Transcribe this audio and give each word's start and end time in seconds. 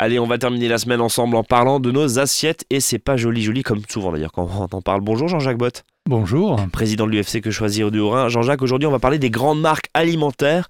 Allez, 0.00 0.20
on 0.20 0.26
va 0.26 0.38
terminer 0.38 0.68
la 0.68 0.78
semaine 0.78 1.00
ensemble 1.00 1.34
en 1.34 1.42
parlant 1.42 1.80
de 1.80 1.90
nos 1.90 2.20
assiettes 2.20 2.64
et 2.70 2.78
c'est 2.78 3.00
pas 3.00 3.16
joli 3.16 3.42
joli 3.42 3.64
comme 3.64 3.80
souvent 3.88 4.12
d'ailleurs 4.12 4.30
quand 4.30 4.48
on 4.48 4.76
en 4.76 4.80
parle. 4.80 5.00
Bonjour 5.00 5.26
Jean-Jacques 5.26 5.58
Bott. 5.58 5.82
Bonjour. 6.08 6.56
Président 6.72 7.04
de 7.04 7.10
l'UFC 7.10 7.40
Que 7.40 7.50
Choisir 7.50 7.90
du 7.90 7.98
Haut-Rhin. 7.98 8.28
Jean-Jacques, 8.28 8.62
aujourd'hui 8.62 8.86
on 8.86 8.92
va 8.92 9.00
parler 9.00 9.18
des 9.18 9.30
grandes 9.30 9.60
marques 9.60 9.88
alimentaires 9.94 10.68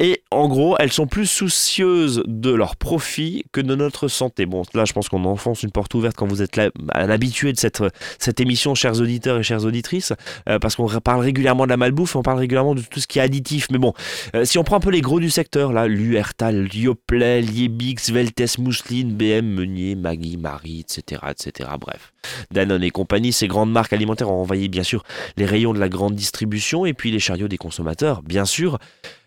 et 0.00 0.22
en 0.30 0.48
gros, 0.48 0.76
elles 0.78 0.92
sont 0.92 1.06
plus 1.06 1.26
soucieuses 1.26 2.22
de 2.26 2.50
leur 2.50 2.76
profit 2.76 3.44
que 3.52 3.60
de 3.60 3.74
notre 3.74 4.08
santé. 4.08 4.46
Bon, 4.46 4.62
là, 4.72 4.86
je 4.86 4.94
pense 4.94 5.10
qu'on 5.10 5.26
enfonce 5.26 5.62
une 5.62 5.70
porte 5.70 5.92
ouverte 5.92 6.16
quand 6.16 6.26
vous 6.26 6.40
êtes 6.40 6.58
un 6.58 7.10
habitué 7.10 7.52
de 7.52 7.58
cette, 7.58 7.82
cette 8.18 8.40
émission, 8.40 8.74
chers 8.74 8.98
auditeurs 8.98 9.38
et 9.38 9.42
chères 9.42 9.62
auditrices, 9.62 10.14
euh, 10.48 10.58
parce 10.58 10.74
qu'on 10.74 10.88
parle 10.88 11.20
régulièrement 11.20 11.64
de 11.64 11.68
la 11.68 11.76
malbouffe, 11.76 12.16
on 12.16 12.22
parle 12.22 12.38
régulièrement 12.38 12.74
de 12.74 12.80
tout 12.80 12.98
ce 12.98 13.06
qui 13.06 13.18
est 13.18 13.22
additif. 13.22 13.68
Mais 13.70 13.76
bon, 13.76 13.92
euh, 14.34 14.46
si 14.46 14.56
on 14.56 14.64
prend 14.64 14.76
un 14.76 14.80
peu 14.80 14.90
les 14.90 15.02
gros 15.02 15.20
du 15.20 15.28
secteur, 15.28 15.70
là, 15.70 15.86
Luertal, 15.86 16.64
Lioplay, 16.64 17.42
Liebix, 17.42 18.10
Veltes, 18.10 18.58
Mousseline, 18.58 19.14
BM, 19.14 19.46
Meunier, 19.46 19.96
Maggie, 19.96 20.38
Marie, 20.38 20.80
etc., 20.80 21.20
etc. 21.28 21.68
Bref, 21.78 22.14
Danone 22.50 22.84
et 22.84 22.90
compagnie, 22.90 23.34
ces 23.34 23.48
grandes 23.48 23.70
marques 23.70 23.92
alimentaires 23.92 24.30
ont 24.30 24.40
envahi 24.40 24.70
bien 24.70 24.82
sûr 24.82 25.04
les 25.36 25.44
rayons 25.44 25.74
de 25.74 25.78
la 25.78 25.90
grande 25.90 26.14
distribution 26.14 26.86
et 26.86 26.94
puis 26.94 27.10
les 27.10 27.20
chariots 27.20 27.48
des 27.48 27.58
consommateurs, 27.58 28.22
bien 28.22 28.46
sûr. 28.46 28.78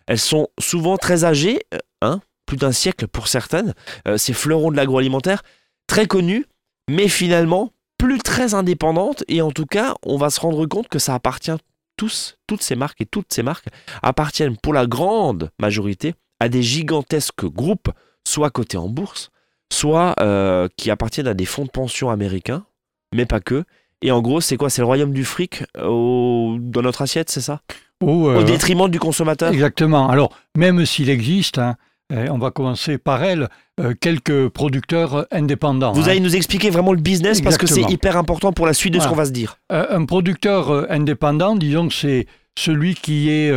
Elles 0.07 0.19
sont 0.19 0.47
souvent 0.59 0.97
très 0.97 1.23
âgées, 1.23 1.59
euh, 1.73 1.79
hein, 2.01 2.21
plus 2.45 2.57
d'un 2.57 2.71
siècle 2.71 3.07
pour 3.07 3.27
certaines, 3.27 3.73
euh, 4.07 4.17
ces 4.17 4.33
fleurons 4.33 4.71
de 4.71 4.75
l'agroalimentaire, 4.75 5.43
très 5.87 6.07
connus, 6.07 6.45
mais 6.89 7.07
finalement 7.07 7.71
plus 7.97 8.19
très 8.19 8.53
indépendantes. 8.53 9.23
Et 9.27 9.41
en 9.41 9.51
tout 9.51 9.65
cas, 9.65 9.95
on 10.03 10.17
va 10.17 10.29
se 10.29 10.39
rendre 10.39 10.65
compte 10.65 10.89
que 10.89 10.99
ça 10.99 11.15
appartient 11.15 11.55
tous, 11.95 12.37
toutes 12.47 12.61
ces 12.61 12.75
marques 12.75 13.01
et 13.01 13.05
toutes 13.05 13.33
ces 13.33 13.43
marques 13.43 13.67
appartiennent 14.01 14.57
pour 14.57 14.73
la 14.73 14.87
grande 14.87 15.51
majorité 15.59 16.15
à 16.39 16.49
des 16.49 16.63
gigantesques 16.63 17.45
groupes, 17.45 17.89
soit 18.27 18.49
cotés 18.49 18.77
en 18.77 18.89
bourse, 18.89 19.29
soit 19.71 20.15
euh, 20.19 20.67
qui 20.75 20.91
appartiennent 20.91 21.27
à 21.27 21.33
des 21.33 21.45
fonds 21.45 21.65
de 21.65 21.69
pension 21.69 22.09
américains, 22.09 22.65
mais 23.13 23.25
pas 23.25 23.39
que. 23.39 23.63
Et 24.01 24.11
en 24.11 24.21
gros, 24.21 24.41
c'est 24.41 24.57
quoi? 24.57 24.69
C'est 24.69 24.81
le 24.81 24.85
royaume 24.85 25.13
du 25.13 25.23
fric 25.23 25.63
dans 25.75 26.81
notre 26.81 27.01
assiette, 27.03 27.29
c'est 27.29 27.41
ça? 27.41 27.61
Au 28.03 28.29
euh, 28.29 28.43
détriment 28.43 28.89
du 28.89 28.99
consommateur 28.99 29.51
Exactement. 29.51 30.09
Alors, 30.09 30.29
même 30.57 30.85
s'il 30.85 31.09
existe, 31.09 31.57
hein, 31.57 31.75
eh, 32.13 32.29
on 32.29 32.37
va 32.37 32.51
commencer 32.51 32.97
par 32.97 33.23
elle, 33.23 33.49
euh, 33.79 33.93
quelques 33.99 34.49
producteurs 34.49 35.25
indépendants. 35.31 35.93
Vous 35.93 36.09
allez 36.09 36.19
hein. 36.19 36.23
nous 36.23 36.35
expliquer 36.35 36.69
vraiment 36.69 36.93
le 36.93 37.01
business 37.01 37.41
parce 37.41 37.57
que 37.57 37.67
c'est 37.67 37.89
hyper 37.89 38.17
important 38.17 38.53
pour 38.53 38.65
la 38.65 38.73
suite 38.73 38.93
de 38.93 38.99
ce 38.99 39.07
qu'on 39.07 39.15
va 39.15 39.25
se 39.25 39.31
dire. 39.31 39.57
Euh, 39.71 39.85
un 39.89 40.05
producteur 40.05 40.91
indépendant, 40.91 41.55
disons 41.55 41.87
que 41.87 41.93
c'est 41.93 42.27
celui 42.57 42.93
qui 42.93 43.29
est... 43.29 43.51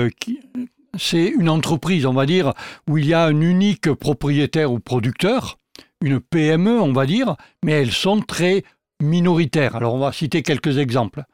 c'est 0.98 1.26
une 1.26 1.48
entreprise, 1.48 2.06
on 2.06 2.14
va 2.14 2.24
dire, 2.24 2.54
où 2.88 2.98
il 2.98 3.06
y 3.06 3.14
a 3.14 3.24
un 3.24 3.40
unique 3.40 3.92
propriétaire 3.92 4.72
ou 4.72 4.78
producteur, 4.78 5.58
une 6.00 6.20
PME, 6.20 6.80
on 6.80 6.92
va 6.92 7.04
dire, 7.04 7.36
mais 7.64 7.72
elles 7.72 7.92
sont 7.92 8.20
très 8.20 8.64
minoritaires. 9.02 9.76
Alors 9.76 9.94
on 9.94 9.98
va 9.98 10.12
citer 10.12 10.42
quelques 10.42 10.78
exemples 10.78 11.24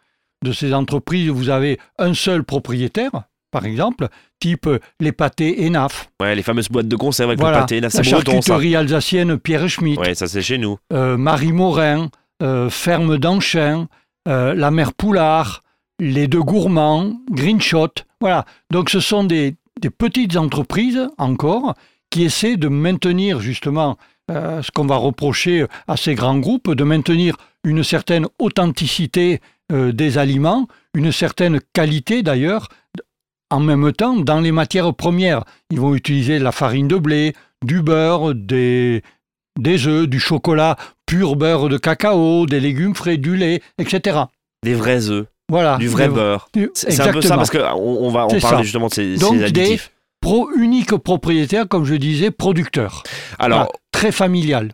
de 0.42 0.52
ces 0.52 0.74
entreprises, 0.74 1.28
vous 1.28 1.48
avez 1.48 1.78
un 1.98 2.14
seul 2.14 2.44
propriétaire, 2.44 3.10
par 3.50 3.66
exemple, 3.66 4.08
type 4.40 4.68
les 4.98 5.12
pâtés 5.12 5.66
ENAF. 5.66 6.10
Ouais, 6.20 6.34
les 6.34 6.42
fameuses 6.42 6.68
boîtes 6.68 6.88
de 6.88 6.96
conserve 6.96 7.30
avec 7.30 7.40
le 7.40 7.52
pâté 7.52 7.78
ENAF. 7.78 7.94
La 7.94 8.02
charcuterie 8.02 8.74
alsacienne 8.74 9.38
Pierre 9.38 9.68
Schmitt. 9.68 9.98
Ouais, 9.98 10.14
ça 10.14 10.26
c'est 10.26 10.42
chez 10.42 10.58
nous. 10.58 10.78
Euh, 10.92 11.16
Marie 11.16 11.52
Morin, 11.52 12.08
euh, 12.42 12.70
Ferme 12.70 13.18
d'Anchin, 13.18 13.88
euh, 14.26 14.54
La 14.54 14.70
Mère 14.70 14.94
Poulard, 14.94 15.62
Les 16.00 16.26
Deux 16.26 16.42
Gourmands, 16.42 17.12
Greenshot. 17.30 17.92
Voilà. 18.20 18.44
Donc 18.70 18.90
ce 18.90 19.00
sont 19.00 19.24
des, 19.24 19.54
des 19.80 19.90
petites 19.90 20.36
entreprises 20.36 21.06
encore 21.18 21.74
qui 22.10 22.24
essaient 22.24 22.56
de 22.56 22.68
maintenir 22.68 23.40
justement 23.40 23.96
ce 24.30 24.70
qu'on 24.70 24.86
va 24.86 24.96
reprocher 24.96 25.66
à 25.88 25.98
ces 25.98 26.14
grands 26.14 26.38
groupes, 26.38 26.70
de 26.70 26.84
maintenir 26.84 27.36
une 27.64 27.84
certaine 27.84 28.26
authenticité 28.38 29.40
euh, 29.72 29.92
des 29.92 30.18
aliments, 30.18 30.68
une 30.94 31.12
certaine 31.12 31.60
qualité 31.72 32.22
d'ailleurs, 32.22 32.68
en 33.50 33.60
même 33.60 33.92
temps 33.92 34.16
dans 34.16 34.40
les 34.40 34.52
matières 34.52 34.94
premières. 34.94 35.44
Ils 35.70 35.80
vont 35.80 35.94
utiliser 35.94 36.38
la 36.38 36.52
farine 36.52 36.88
de 36.88 36.96
blé, 36.96 37.34
du 37.64 37.82
beurre, 37.82 38.34
des, 38.34 39.02
des 39.58 39.86
œufs, 39.86 40.08
du 40.08 40.20
chocolat 40.20 40.76
pur 41.06 41.36
beurre 41.36 41.68
de 41.68 41.76
cacao, 41.76 42.46
des 42.46 42.60
légumes 42.60 42.94
frais, 42.94 43.16
du 43.16 43.36
lait, 43.36 43.60
etc. 43.78 44.20
Des 44.62 44.74
vrais 44.74 45.10
œufs. 45.10 45.26
Voilà. 45.50 45.76
Du 45.76 45.88
vrai 45.88 46.08
beurre. 46.08 46.48
C'est 46.74 47.00
un 47.00 47.12
peu 47.12 47.20
ça 47.20 47.36
parce 47.36 47.50
qu'on 47.50 47.58
on 47.60 48.10
va 48.10 48.24
en 48.24 48.40
parler 48.40 48.64
justement 48.64 48.88
de 48.88 48.94
ces, 48.94 49.16
Donc, 49.16 49.40
additifs. 49.42 49.88
Des 49.88 49.92
pro 50.22 50.50
unique 50.56 50.96
propriétaire, 50.96 51.68
comme 51.68 51.84
je 51.84 51.94
disais, 51.94 52.30
producteur. 52.30 53.02
Alors, 53.38 53.70
très 53.90 54.12
familial. 54.12 54.72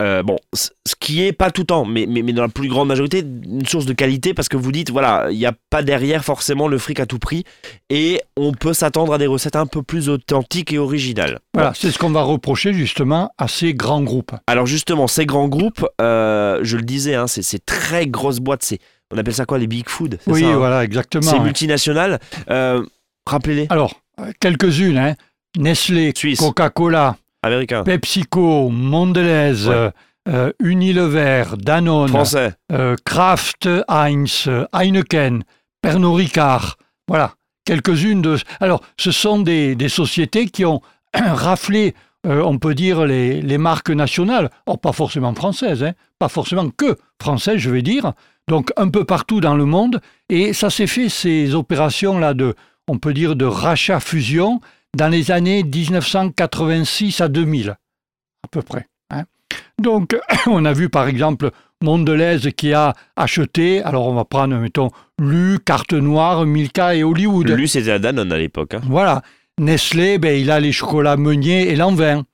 Euh, 0.00 0.22
bon, 0.22 0.38
ce 0.54 0.70
qui 0.98 1.22
est 1.22 1.32
pas 1.32 1.50
tout 1.50 1.62
le 1.62 1.66
temps, 1.66 1.84
mais, 1.84 2.06
mais, 2.06 2.32
dans 2.32 2.42
la 2.42 2.48
plus 2.48 2.68
grande 2.68 2.88
majorité, 2.88 3.20
une 3.20 3.66
source 3.66 3.84
de 3.84 3.92
qualité 3.92 4.32
parce 4.32 4.48
que 4.48 4.56
vous 4.56 4.72
dites, 4.72 4.90
voilà, 4.90 5.28
il 5.30 5.36
n'y 5.36 5.46
a 5.46 5.52
pas 5.68 5.82
derrière 5.82 6.24
forcément 6.24 6.68
le 6.68 6.78
fric 6.78 7.00
à 7.00 7.06
tout 7.06 7.18
prix 7.18 7.44
et 7.90 8.20
on 8.36 8.52
peut 8.52 8.72
s'attendre 8.72 9.12
à 9.12 9.18
des 9.18 9.26
recettes 9.26 9.56
un 9.56 9.66
peu 9.66 9.82
plus 9.82 10.08
authentiques 10.08 10.72
et 10.72 10.78
originales. 10.78 11.40
Voilà, 11.52 11.72
c'est 11.74 11.90
ce 11.90 11.98
qu'on 11.98 12.10
va 12.10 12.22
reprocher 12.22 12.72
justement 12.72 13.30
à 13.36 13.46
ces 13.46 13.74
grands 13.74 14.02
groupes. 14.02 14.32
Alors 14.46 14.66
justement, 14.66 15.06
ces 15.06 15.26
grands 15.26 15.48
groupes, 15.48 15.86
euh, 16.00 16.60
je 16.62 16.76
le 16.76 16.82
disais, 16.82 17.14
hein, 17.14 17.26
c'est 17.26 17.42
ces 17.42 17.58
très 17.58 18.06
grosses 18.06 18.40
boîtes, 18.40 18.62
c'est, 18.62 18.78
on 19.12 19.18
appelle 19.18 19.34
ça 19.34 19.44
quoi, 19.44 19.58
les 19.58 19.66
big 19.66 19.88
food 19.88 20.18
Oui, 20.26 20.44
hein 20.44 20.56
voilà, 20.56 20.82
exactement. 20.82 21.30
Ces 21.30 21.40
multinationales, 21.40 22.20
euh, 22.50 22.82
rappelez-les. 23.26 23.66
Alors, 23.68 24.00
quelques-unes, 24.40 24.96
hein. 24.96 25.14
Nestlé, 25.58 26.12
Coca-Cola, 26.38 27.16
Américain. 27.42 27.84
PepsiCo, 27.84 28.68
Mondelez, 28.68 29.68
euh, 30.28 30.52
Unilever, 30.60 31.44
Danone, 31.56 32.08
Français. 32.08 32.52
Euh, 32.72 32.96
Kraft, 33.04 33.68
Heinz, 33.88 34.48
Heineken, 34.72 35.44
Pernod 35.80 36.16
Ricard. 36.16 36.76
Voilà, 37.08 37.34
quelques-unes 37.64 38.22
de. 38.22 38.36
Alors, 38.60 38.82
ce 38.98 39.10
sont 39.10 39.40
des, 39.40 39.76
sociétés 39.88 40.46
qui 40.46 40.64
ont 40.64 40.82
raflé, 41.14 41.94
euh, 42.26 42.42
on 42.42 42.58
peut 42.58 42.74
dire, 42.74 43.06
les, 43.06 43.58
marques 43.58 43.90
nationales. 43.90 44.50
Or, 44.66 44.78
pas 44.78 44.92
forcément 44.92 45.34
françaises, 45.34 45.82
hein, 45.82 45.92
pas 46.18 46.28
forcément 46.28 46.68
que 46.68 46.98
françaises, 47.20 47.58
je 47.58 47.70
vais 47.70 47.82
dire. 47.82 48.12
Donc, 48.46 48.72
un 48.76 48.88
peu 48.88 49.04
partout 49.04 49.40
dans 49.40 49.54
le 49.54 49.64
monde. 49.64 50.00
Et 50.28 50.52
ça 50.52 50.68
s'est 50.68 50.86
fait, 50.86 51.08
ces 51.08 51.54
opérations-là 51.54 52.34
de, 52.34 52.54
on 52.88 52.98
peut 52.98 53.14
dire, 53.14 53.36
de 53.36 53.46
rachat-fusion 53.46 54.60
dans 54.96 55.08
les 55.08 55.30
années 55.30 55.62
1986 55.62 57.20
à 57.20 57.28
2000, 57.28 57.70
à 57.70 58.48
peu 58.50 58.62
près. 58.62 58.86
Hein. 59.10 59.24
Donc, 59.80 60.16
on 60.46 60.64
a 60.64 60.72
vu 60.72 60.88
par 60.88 61.08
exemple 61.08 61.50
Mondelez 61.82 62.52
qui 62.56 62.74
a 62.74 62.94
acheté, 63.16 63.82
alors 63.82 64.06
on 64.06 64.14
va 64.14 64.24
prendre, 64.24 64.56
mettons, 64.56 64.90
Lu, 65.18 65.58
Carte 65.64 65.94
Noire, 65.94 66.44
Milka 66.44 66.94
et 66.94 67.02
Hollywood. 67.02 67.48
Lu, 67.48 67.68
c'était 67.68 67.92
à 67.92 67.98
Danone 67.98 68.32
à 68.32 68.38
l'époque. 68.38 68.74
Hein. 68.74 68.80
Voilà. 68.84 69.22
Nestlé, 69.58 70.18
ben, 70.18 70.38
il 70.38 70.50
a 70.50 70.60
les 70.60 70.72
chocolats 70.72 71.16
Meunier 71.16 71.70
et 71.70 71.76
Lanvin. 71.76 72.24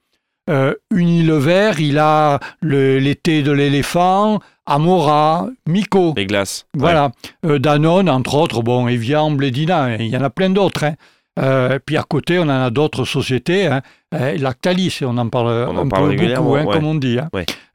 Euh, 0.49 0.75
Unilever, 0.95 1.73
il 1.81 1.99
a 1.99 2.39
l'été 2.63 3.43
de 3.43 3.51
l'éléphant, 3.51 4.39
Amora, 4.65 5.49
Miko. 5.67 6.15
Les 6.17 6.27
glaces. 6.27 6.67
Voilà. 6.75 7.11
Euh, 7.45 7.59
Danone, 7.59 8.09
entre 8.09 8.37
autres, 8.37 8.63
bon, 8.63 8.87
Evian, 8.87 9.33
Bledina, 9.33 9.97
il 9.97 10.07
y 10.07 10.17
en 10.17 10.23
a 10.23 10.31
plein 10.31 10.51
d'autres. 10.51 10.85
Hein. 10.85 10.95
Euh, 11.39 11.79
puis 11.85 11.97
à 11.97 12.03
côté, 12.03 12.39
on 12.39 12.43
en 12.43 12.49
a 12.49 12.71
d'autres 12.71 13.05
sociétés, 13.05 13.67
hein, 13.67 13.83
euh, 14.15 14.37
Lactalis, 14.39 15.01
on 15.03 15.19
en 15.19 15.29
parle 15.29 15.67
on 15.69 15.77
en 15.77 15.89
parle 15.89 16.17
beaucoup, 16.17 16.55
hein, 16.57 16.65
comme 16.65 16.87
on 16.87 16.95
dit. 16.95 17.19
Hein. 17.19 17.29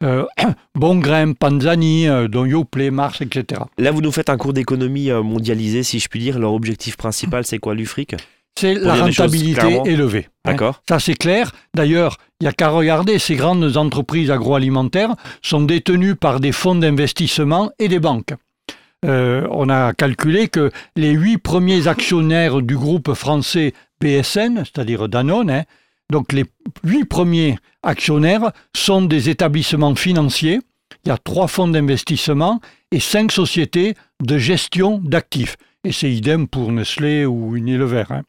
Euh, 0.03 0.25
bon 0.75 0.95
Grain, 0.95 1.33
Panzani, 1.33 2.07
dont 2.29 2.45
Yoplait, 2.45 2.91
Mars, 2.91 3.21
etc. 3.21 3.61
Là, 3.77 3.91
vous 3.91 4.01
nous 4.01 4.11
faites 4.11 4.29
un 4.29 4.38
cours 4.38 4.53
d'économie 4.53 5.11
mondialisé, 5.11 5.83
si 5.83 6.00
je 6.00 6.07
puis 6.07 6.19
dire. 6.19 6.39
Leur 6.39 6.53
objectif 6.53 6.97
principal, 6.97 7.45
c'est 7.45 7.59
quoi, 7.59 7.75
l'UFRIC 7.75 8.16
C'est 8.57 8.73
la 8.73 8.95
rentabilité 8.95 9.81
élevée. 9.85 10.27
D'accord. 10.44 10.81
Ça, 10.89 11.00
c'est 11.00 11.13
clair. 11.13 11.51
D'ailleurs, 11.75 12.17
il 12.39 12.45
n'y 12.45 12.47
a 12.47 12.53
qu'à 12.53 12.69
regarder, 12.69 13.19
ces 13.19 13.35
grandes 13.35 13.77
entreprises 13.77 14.31
agroalimentaires 14.31 15.15
sont 15.44 15.62
détenues 15.62 16.15
par 16.15 16.39
des 16.39 16.51
fonds 16.51 16.75
d'investissement 16.75 17.71
et 17.77 17.88
des 17.88 18.00
banques. 18.00 18.33
Euh, 19.03 19.48
on 19.50 19.69
a 19.69 19.94
calculé 19.94 20.48
que 20.48 20.71
les 20.95 21.12
huit 21.12 21.39
premiers 21.39 21.88
actionnaires 21.88 22.62
du 22.62 22.77
groupe 22.77 23.13
français 23.13 23.74
BSN, 24.00 24.63
c'est-à-dire 24.63 25.09
Danone, 25.09 25.50
hein, 25.50 25.63
donc 26.12 26.33
les 26.33 26.45
huit 26.83 27.06
premiers 27.06 27.57
actionnaires 27.83 28.51
sont 28.75 29.01
des 29.01 29.30
établissements 29.30 29.95
financiers. 29.95 30.59
Il 31.06 31.09
y 31.09 31.12
a 31.12 31.18
trois 31.18 31.48
fonds 31.48 31.68
d'investissement 31.68 32.59
et 32.92 33.00
cinq 33.00 33.31
sociétés 33.31 33.95
de 34.21 34.38
gestion 34.38 35.00
d'actifs. 35.00 35.56
Et 35.83 35.92
c'est 35.92 36.12
idem 36.12 36.48
pour 36.48 36.71
Nestlé 36.71 37.25
ou 37.25 37.56
Unilever. 37.56 38.03
Hein. 38.09 38.21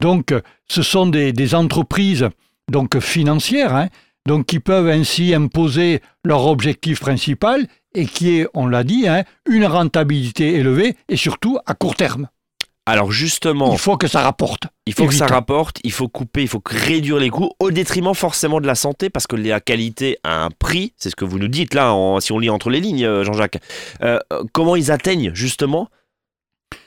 Donc, 0.00 0.32
ce 0.68 0.82
sont 0.82 1.06
des, 1.06 1.54
entreprises 1.54 2.28
donc 2.70 2.98
financières, 3.00 3.74
hein, 3.74 3.88
donc 4.26 4.46
qui 4.46 4.60
peuvent 4.60 4.88
ainsi 4.88 5.34
imposer 5.34 6.00
leur 6.24 6.46
objectif 6.46 7.00
principal 7.00 7.66
et 7.98 8.06
qui 8.06 8.38
est, 8.38 8.46
on 8.54 8.66
l'a 8.66 8.84
dit, 8.84 9.08
hein, 9.08 9.24
une 9.48 9.64
rentabilité 9.66 10.54
élevée 10.54 10.96
et 11.08 11.16
surtout 11.16 11.58
à 11.66 11.74
court 11.74 11.96
terme. 11.96 12.28
Alors 12.88 13.10
justement, 13.10 13.72
Il 13.72 13.78
faut 13.78 13.96
que 13.96 14.06
ça 14.06 14.22
rapporte. 14.22 14.64
il 14.86 14.92
faut 14.94 15.06
que 15.08 15.14
ça 15.14 15.26
rapporte, 15.26 15.78
il 15.82 15.90
faut 15.90 16.06
couper, 16.06 16.42
il 16.42 16.48
faut 16.48 16.62
réduire 16.64 17.16
les 17.18 17.30
coûts 17.30 17.50
au 17.58 17.72
détriment 17.72 18.14
forcément 18.14 18.60
de 18.60 18.66
la 18.68 18.76
santé 18.76 19.10
parce 19.10 19.26
que 19.26 19.34
la 19.34 19.58
qualité 19.60 20.18
a 20.22 20.44
un 20.44 20.50
prix. 20.50 20.92
C'est 20.96 21.10
ce 21.10 21.16
que 21.16 21.24
vous 21.24 21.40
nous 21.40 21.48
dites 21.48 21.74
là, 21.74 21.92
en- 21.92 22.20
si 22.20 22.30
on 22.30 22.38
lit 22.38 22.48
entre 22.50 22.70
les 22.70 22.78
lignes, 22.80 23.04
euh, 23.04 23.24
Jean-Jacques. 23.24 23.58
Euh, 24.02 24.20
euh, 24.32 24.44
comment 24.52 24.76
ils 24.76 24.92
atteignent 24.92 25.32
justement 25.34 25.88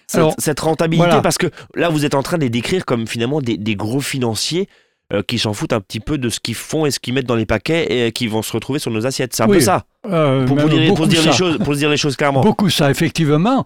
cette, 0.07 0.19
Alors, 0.19 0.35
cette 0.37 0.59
rentabilité? 0.61 1.05
voilà. 1.05 1.21
Parce 1.21 1.37
que 1.37 1.47
là, 1.75 1.89
vous 1.89 2.05
êtes 2.05 2.15
en 2.15 2.23
train 2.23 2.37
de 2.37 2.43
les 2.43 2.49
décrire 2.49 2.85
comme 2.85 3.05
finalement 3.05 3.41
des, 3.41 3.57
des 3.57 3.75
gros 3.75 3.99
financiers. 3.99 4.69
Euh, 5.13 5.21
qui 5.23 5.39
s'en 5.39 5.53
foutent 5.53 5.73
un 5.73 5.81
petit 5.81 5.99
peu 5.99 6.17
de 6.17 6.29
ce 6.29 6.39
qu'ils 6.39 6.55
font 6.55 6.85
et 6.85 6.91
ce 6.91 6.99
qu'ils 6.99 7.13
mettent 7.13 7.25
dans 7.25 7.35
les 7.35 7.45
paquets 7.45 7.91
et 7.91 8.07
euh, 8.07 8.09
qui 8.11 8.27
vont 8.27 8.41
se 8.41 8.53
retrouver 8.53 8.79
sur 8.79 8.91
nos 8.91 9.05
assiettes. 9.05 9.33
C'est 9.35 9.43
un 9.43 9.47
peu 9.47 9.59
ça, 9.59 9.85
Euh, 10.05 10.45
pour, 10.45 10.57
vous 10.57 10.69
dire, 10.69 10.87
pour, 10.87 10.97
beaucoup 10.97 11.05
se 11.05 11.09
dire 11.09 11.23
ça. 11.23 11.29
les 11.31 11.35
choses, 11.35 11.57
pour 11.57 11.73
se 11.73 11.79
dire 11.79 11.89
les 11.89 11.97
choses 11.97 12.15
clairement. 12.15 12.41
Beaucoup 12.41 12.69
ça, 12.69 12.89
effectivement. 12.91 13.65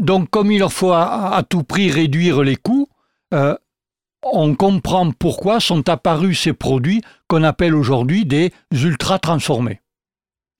Donc, 0.00 0.30
comme 0.30 0.50
il 0.50 0.58
leur 0.58 0.72
faut 0.72 0.90
à, 0.92 1.36
à 1.36 1.42
tout 1.44 1.62
prix 1.62 1.90
réduire 1.90 2.42
les 2.42 2.56
coûts, 2.56 2.88
euh, 3.34 3.54
on 4.22 4.54
comprend 4.54 5.10
pourquoi 5.12 5.60
sont 5.60 5.88
apparus 5.88 6.40
ces 6.40 6.52
produits 6.52 7.02
qu'on 7.28 7.42
appelle 7.42 7.74
aujourd'hui 7.74 8.26
des 8.26 8.52
ultra 8.72 9.18
transformés. 9.18 9.80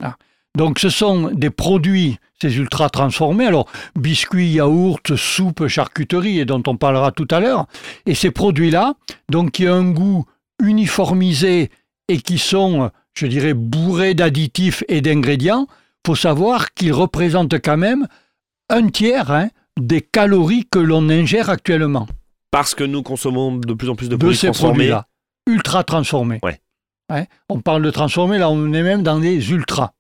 Ah. 0.03 0.17
Donc, 0.57 0.79
ce 0.79 0.89
sont 0.89 1.31
des 1.33 1.51
produits, 1.51 2.19
ces 2.41 2.57
ultra 2.57 2.89
transformés, 2.89 3.47
alors 3.47 3.69
biscuits, 3.97 4.53
yaourts, 4.53 5.01
soupe, 5.17 5.67
charcuterie, 5.69 6.39
et 6.39 6.45
dont 6.45 6.63
on 6.67 6.77
parlera 6.77 7.13
tout 7.13 7.29
à 7.31 7.41
l'heure. 7.41 7.67
Et 8.07 8.15
ces 8.15 8.31
produits-là, 8.31 8.95
donc 9.31 9.53
qui 9.53 9.69
ont 9.69 9.75
un 9.75 9.91
goût 9.91 10.25
uniformisé 10.63 11.71
et 12.09 12.21
qui 12.21 12.39
sont, 12.39 12.91
je 13.15 13.27
dirais, 13.27 13.55
bourrés 13.55 14.15
d'additifs 14.15 14.85
et 14.89 15.01
d'ingrédients, 15.01 15.67
faut 16.07 16.15
savoir 16.15 16.73
qu'ils 16.73 16.93
représentent 16.93 17.61
quand 17.63 17.77
même 17.77 18.07
un 18.69 18.89
tiers 18.89 19.31
hein, 19.31 19.49
des 19.79 20.01
calories 20.01 20.67
que 20.71 20.79
l'on 20.79 21.09
ingère 21.09 21.51
actuellement 21.51 22.07
Parce 22.51 22.75
que 22.75 22.85
nous 22.85 23.03
consommons 23.03 23.57
de 23.57 23.75
plus 23.75 23.89
en 23.89 23.97
plus 23.97 24.09
de 24.09 24.15
de, 24.15 24.17
produits 24.17 24.37
ces 24.37 24.47
transformés. 24.47 24.95
ultra 25.47 25.85
transformés. 25.85 26.41
Ouais. 26.43 26.61
Hein, 27.11 27.25
on 27.49 27.61
parle 27.61 27.83
de 27.83 27.91
transformés, 27.91 28.39
là 28.39 28.51
on 28.51 28.73
est 28.73 28.83
même 28.83 29.03
dans 29.03 29.19
des 29.19 29.51
ultras. 29.51 29.93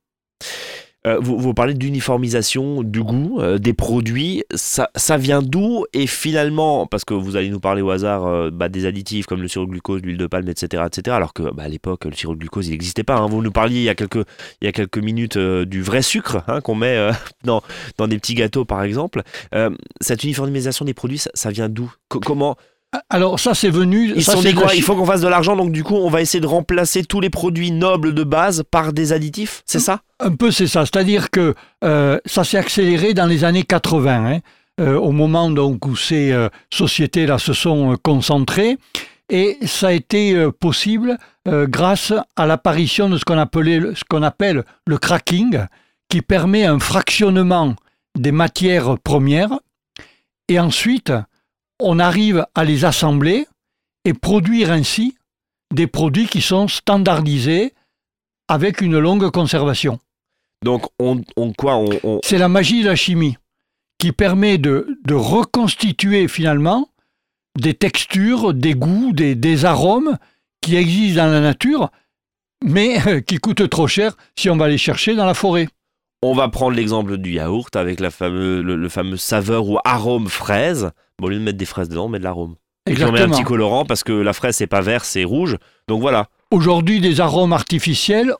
Euh, 1.06 1.18
vous, 1.18 1.38
vous 1.38 1.54
parlez 1.54 1.72
d'uniformisation 1.72 2.82
du 2.82 3.02
goût 3.02 3.38
euh, 3.40 3.56
des 3.58 3.72
produits. 3.72 4.44
Ça, 4.54 4.90
ça 4.96 5.16
vient 5.16 5.40
d'où 5.40 5.86
Et 5.94 6.06
finalement, 6.06 6.86
parce 6.86 7.04
que 7.06 7.14
vous 7.14 7.36
allez 7.36 7.48
nous 7.48 7.60
parler 7.60 7.80
au 7.80 7.90
hasard 7.90 8.26
euh, 8.26 8.50
bah, 8.50 8.68
des 8.68 8.84
additifs 8.84 9.24
comme 9.26 9.40
le 9.40 9.48
sirop 9.48 9.64
de 9.64 9.70
glucose, 9.70 10.02
l'huile 10.02 10.18
de 10.18 10.26
palme, 10.26 10.48
etc. 10.48 10.82
etc. 10.86 11.16
alors 11.16 11.32
que 11.32 11.44
bah, 11.54 11.62
à 11.62 11.68
l'époque, 11.68 12.04
le 12.04 12.12
sirop 12.12 12.34
de 12.34 12.40
glucose, 12.40 12.68
il 12.68 12.72
n'existait 12.72 13.02
pas. 13.04 13.16
hein. 13.16 13.26
Vous 13.28 13.40
nous 13.40 13.50
parliez 13.52 13.76
il 13.78 13.84
y 13.84 13.88
a 13.88 13.94
quelques, 13.94 14.26
il 14.60 14.64
y 14.64 14.68
a 14.68 14.72
quelques 14.72 14.98
minutes 14.98 15.36
euh, 15.38 15.64
du 15.64 15.80
vrai 15.82 16.02
sucre 16.02 16.42
hein, 16.48 16.60
qu'on 16.60 16.74
met 16.74 16.96
euh, 16.96 17.12
dans, 17.44 17.62
dans 17.96 18.06
des 18.06 18.18
petits 18.18 18.34
gâteaux, 18.34 18.66
par 18.66 18.82
exemple. 18.82 19.22
Cette 20.00 20.24
uniformisation 20.24 20.84
des 20.84 20.94
produits, 20.94 21.18
ça, 21.18 21.30
ça 21.34 21.50
vient 21.50 21.68
d'où? 21.68 21.90
Co- 22.08 22.20
Comment 22.20 22.56
Alors 23.08 23.38
ça 23.38 23.54
c'est 23.54 23.70
venu... 23.70 24.12
Ils 24.16 24.24
ça, 24.24 24.32
sont 24.32 24.42
c'est 24.42 24.48
dit 24.48 24.54
de 24.54 24.60
la 24.60 24.66
quoi 24.66 24.74
Il 24.74 24.82
faut 24.82 24.96
qu'on 24.96 25.06
fasse 25.06 25.20
de 25.20 25.28
l'argent, 25.28 25.56
donc 25.56 25.70
du 25.70 25.84
coup, 25.84 25.94
on 25.94 26.10
va 26.10 26.20
essayer 26.20 26.40
de 26.40 26.46
remplacer 26.46 27.04
tous 27.04 27.20
les 27.20 27.30
produits 27.30 27.70
nobles 27.70 28.14
de 28.14 28.24
base 28.24 28.64
par 28.68 28.92
des 28.92 29.12
additifs 29.12 29.62
C'est 29.64 29.78
ça? 29.78 30.00
Un 30.18 30.34
peu, 30.34 30.50
c'est 30.50 30.66
ça. 30.66 30.84
C'est-à-dire 30.84 31.30
que 31.30 31.54
euh, 31.84 32.18
ça 32.26 32.42
s'est 32.42 32.58
accéléré 32.58 33.14
dans 33.14 33.26
les 33.26 33.44
années 33.44 33.62
80, 33.62 34.26
hein, 34.26 34.40
euh, 34.80 34.98
au 34.98 35.12
moment 35.12 35.50
donc, 35.50 35.86
où 35.86 35.94
ces 35.94 36.32
euh, 36.32 36.48
sociétés-là 36.72 37.38
se 37.38 37.52
sont 37.52 37.96
concentrées. 38.02 38.76
Et 39.28 39.58
ça 39.64 39.88
a 39.88 39.92
été 39.92 40.48
possible 40.58 41.16
grâce 41.46 42.12
à 42.34 42.46
l'apparition 42.46 43.08
de 43.08 43.16
ce 43.16 43.24
qu'on 43.24 43.38
appelait, 43.38 43.80
ce 43.94 44.02
qu'on 44.02 44.24
appelle 44.24 44.64
le 44.88 44.98
cracking, 44.98 45.66
qui 46.08 46.20
permet 46.20 46.64
un 46.64 46.80
fractionnement 46.80 47.76
des 48.18 48.32
matières 48.32 48.98
premières. 48.98 49.60
Et 50.48 50.58
ensuite, 50.58 51.12
on 51.80 51.98
arrive 51.98 52.46
à 52.54 52.64
les 52.64 52.84
assembler 52.84 53.46
et 54.04 54.14
produire 54.14 54.70
ainsi 54.70 55.16
des 55.74 55.86
produits 55.86 56.26
qui 56.26 56.40
sont 56.40 56.68
standardisés 56.68 57.74
avec 58.48 58.80
une 58.80 58.98
longue 58.98 59.30
conservation. 59.30 59.98
Donc, 60.64 60.86
on, 60.98 61.22
on 61.36 61.52
quoi 61.52 61.76
on, 61.76 61.88
on- 62.02 62.20
C'est 62.24 62.38
la 62.38 62.48
magie 62.48 62.82
de 62.82 62.88
la 62.88 62.96
chimie 62.96 63.36
qui 63.98 64.12
permet 64.12 64.58
de, 64.58 64.98
de 65.04 65.14
reconstituer 65.14 66.26
finalement 66.28 66.88
des 67.58 67.74
textures, 67.74 68.54
des 68.54 68.74
goûts, 68.74 69.12
des, 69.12 69.34
des 69.34 69.64
arômes 69.64 70.16
qui 70.62 70.76
existent 70.76 71.24
dans 71.24 71.30
la 71.32 71.40
nature, 71.40 71.90
mais 72.64 73.22
qui 73.26 73.38
coûtent 73.38 73.68
trop 73.70 73.86
cher 73.88 74.16
si 74.36 74.50
on 74.50 74.56
va 74.56 74.68
les 74.68 74.78
chercher 74.78 75.14
dans 75.14 75.26
la 75.26 75.34
forêt. 75.34 75.68
On 76.22 76.34
va 76.34 76.48
prendre 76.48 76.76
l'exemple 76.76 77.16
du 77.16 77.32
yaourt 77.32 77.74
avec 77.76 77.98
la 77.98 78.10
fameux, 78.10 78.60
le, 78.60 78.76
le 78.76 78.88
fameux 78.88 79.16
saveur 79.16 79.66
ou 79.66 79.78
arôme 79.84 80.28
fraise. 80.28 80.90
Bon, 81.18 81.26
au 81.26 81.30
lieu 81.30 81.38
de 81.38 81.42
mettre 81.42 81.58
des 81.58 81.64
fraises 81.64 81.88
dedans, 81.88 82.06
on 82.06 82.08
met 82.08 82.18
de 82.18 82.24
l'arôme. 82.24 82.56
Et 82.86 82.94
puis 82.94 83.04
on 83.04 83.12
met 83.12 83.20
un 83.20 83.28
petit 83.30 83.44
colorant 83.44 83.84
parce 83.84 84.04
que 84.04 84.12
la 84.12 84.32
fraise, 84.32 84.56
c'est 84.56 84.66
pas 84.66 84.80
vert, 84.80 85.04
c'est 85.04 85.24
rouge. 85.24 85.56
Donc 85.88 86.00
voilà. 86.00 86.28
Aujourd'hui, 86.50 87.00
des 87.00 87.20
arômes 87.20 87.52
artificiels, 87.52 88.34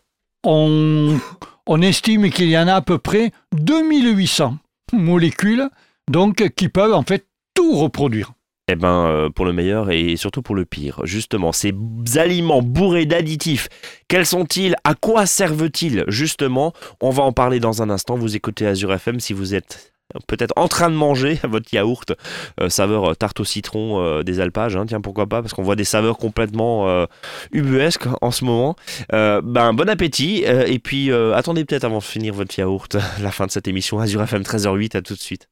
on, 0.44 1.19
on 1.67 1.81
estime 1.81 2.31
qu'il 2.31 2.49
y 2.49 2.59
en 2.59 2.69
a 2.69 2.75
à 2.75 2.81
peu 2.82 2.99
près 2.99 3.32
2800 3.53 4.56
molécules 4.93 5.69
donc, 6.11 6.50
qui 6.56 6.69
peuvent 6.69 6.94
en 6.94 7.03
fait 7.03 7.26
tout 7.55 7.76
reproduire. 7.76 8.33
Eh 8.72 8.76
ben, 8.76 9.06
euh, 9.06 9.31
pour 9.31 9.46
le 9.46 9.52
meilleur 9.52 9.90
et 9.90 10.14
surtout 10.14 10.43
pour 10.43 10.55
le 10.55 10.64
pire. 10.64 11.00
Justement, 11.02 11.50
ces 11.50 11.75
aliments 12.14 12.62
bourrés 12.62 13.05
d'additifs, 13.05 13.69
quels 14.06 14.26
sont-ils? 14.26 14.76
À 14.84 14.94
quoi 14.94 15.26
servent-ils? 15.26 16.05
Justement, 16.06 16.72
on 17.00 17.11
va 17.11 17.25
en 17.25 17.32
parler 17.32 17.58
dans 17.58 17.82
un 17.82 17.90
instant. 17.90 18.14
Vous 18.14 18.37
écoutez 18.37 18.69
Azure 18.69 18.93
FM 18.93 19.19
si 19.19 19.32
vous 19.32 19.56
êtes 19.56 19.93
peut-être 20.28 20.52
en 20.55 20.69
train 20.69 20.88
de 20.88 20.94
manger 20.94 21.40
votre 21.49 21.75
yaourt 21.75 22.12
euh, 22.61 22.69
saveur 22.69 23.11
euh, 23.11 23.14
tarte 23.14 23.40
au 23.40 23.44
citron 23.44 24.22
des 24.22 24.38
alpages. 24.38 24.76
hein. 24.76 24.87
tiens, 24.87 25.00
pourquoi 25.00 25.26
pas 25.26 25.43
Parce 25.43 25.52
qu'on 25.52 25.64
voit 25.64 25.75
des 25.75 25.82
saveurs 25.82 26.16
complètement 26.16 27.06
ubuesques 27.50 28.06
en 28.20 28.31
ce 28.31 28.44
moment. 28.44 28.76
Ben, 29.11 29.73
bon 29.73 29.88
appétit. 29.88 30.44
et 30.44 30.78
puis, 30.78 31.11
attendez 31.12 31.64
peut-être 31.64 31.84
avant 31.84 31.99
de 31.99 32.05
finir 32.05 32.34
votre 32.34 32.56
yaourt, 32.56 32.96
la 33.20 33.32
fin 33.32 33.46
de 33.46 33.50
cette 33.50 33.66
émission. 33.66 33.99
Azure 33.99 34.23
FM 34.23 34.43
13h08, 34.43 34.96
à 34.96 35.02
tout 35.02 35.14
de 35.14 35.19
suite. 35.19 35.49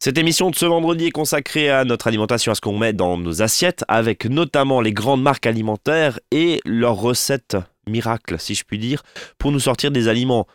Cette 0.00 0.16
émission 0.16 0.50
de 0.50 0.54
ce 0.54 0.64
vendredi 0.64 1.06
est 1.06 1.10
consacrée 1.10 1.70
à 1.70 1.84
notre 1.84 2.06
alimentation, 2.06 2.52
à 2.52 2.54
ce 2.54 2.60
qu'on 2.60 2.78
met 2.78 2.92
dans 2.92 3.18
nos 3.18 3.42
assiettes, 3.42 3.84
avec 3.88 4.26
notamment 4.26 4.80
les 4.80 4.92
grandes 4.92 5.22
marques 5.22 5.46
alimentaires 5.46 6.20
et 6.30 6.60
leurs 6.64 6.94
recettes 6.94 7.56
miracles, 7.88 8.38
si 8.38 8.54
je 8.54 8.62
puis 8.62 8.78
dire, 8.78 9.02
pour 9.38 9.50
nous 9.50 9.58
sortir 9.58 9.90
des 9.90 10.06
aliments 10.06 10.46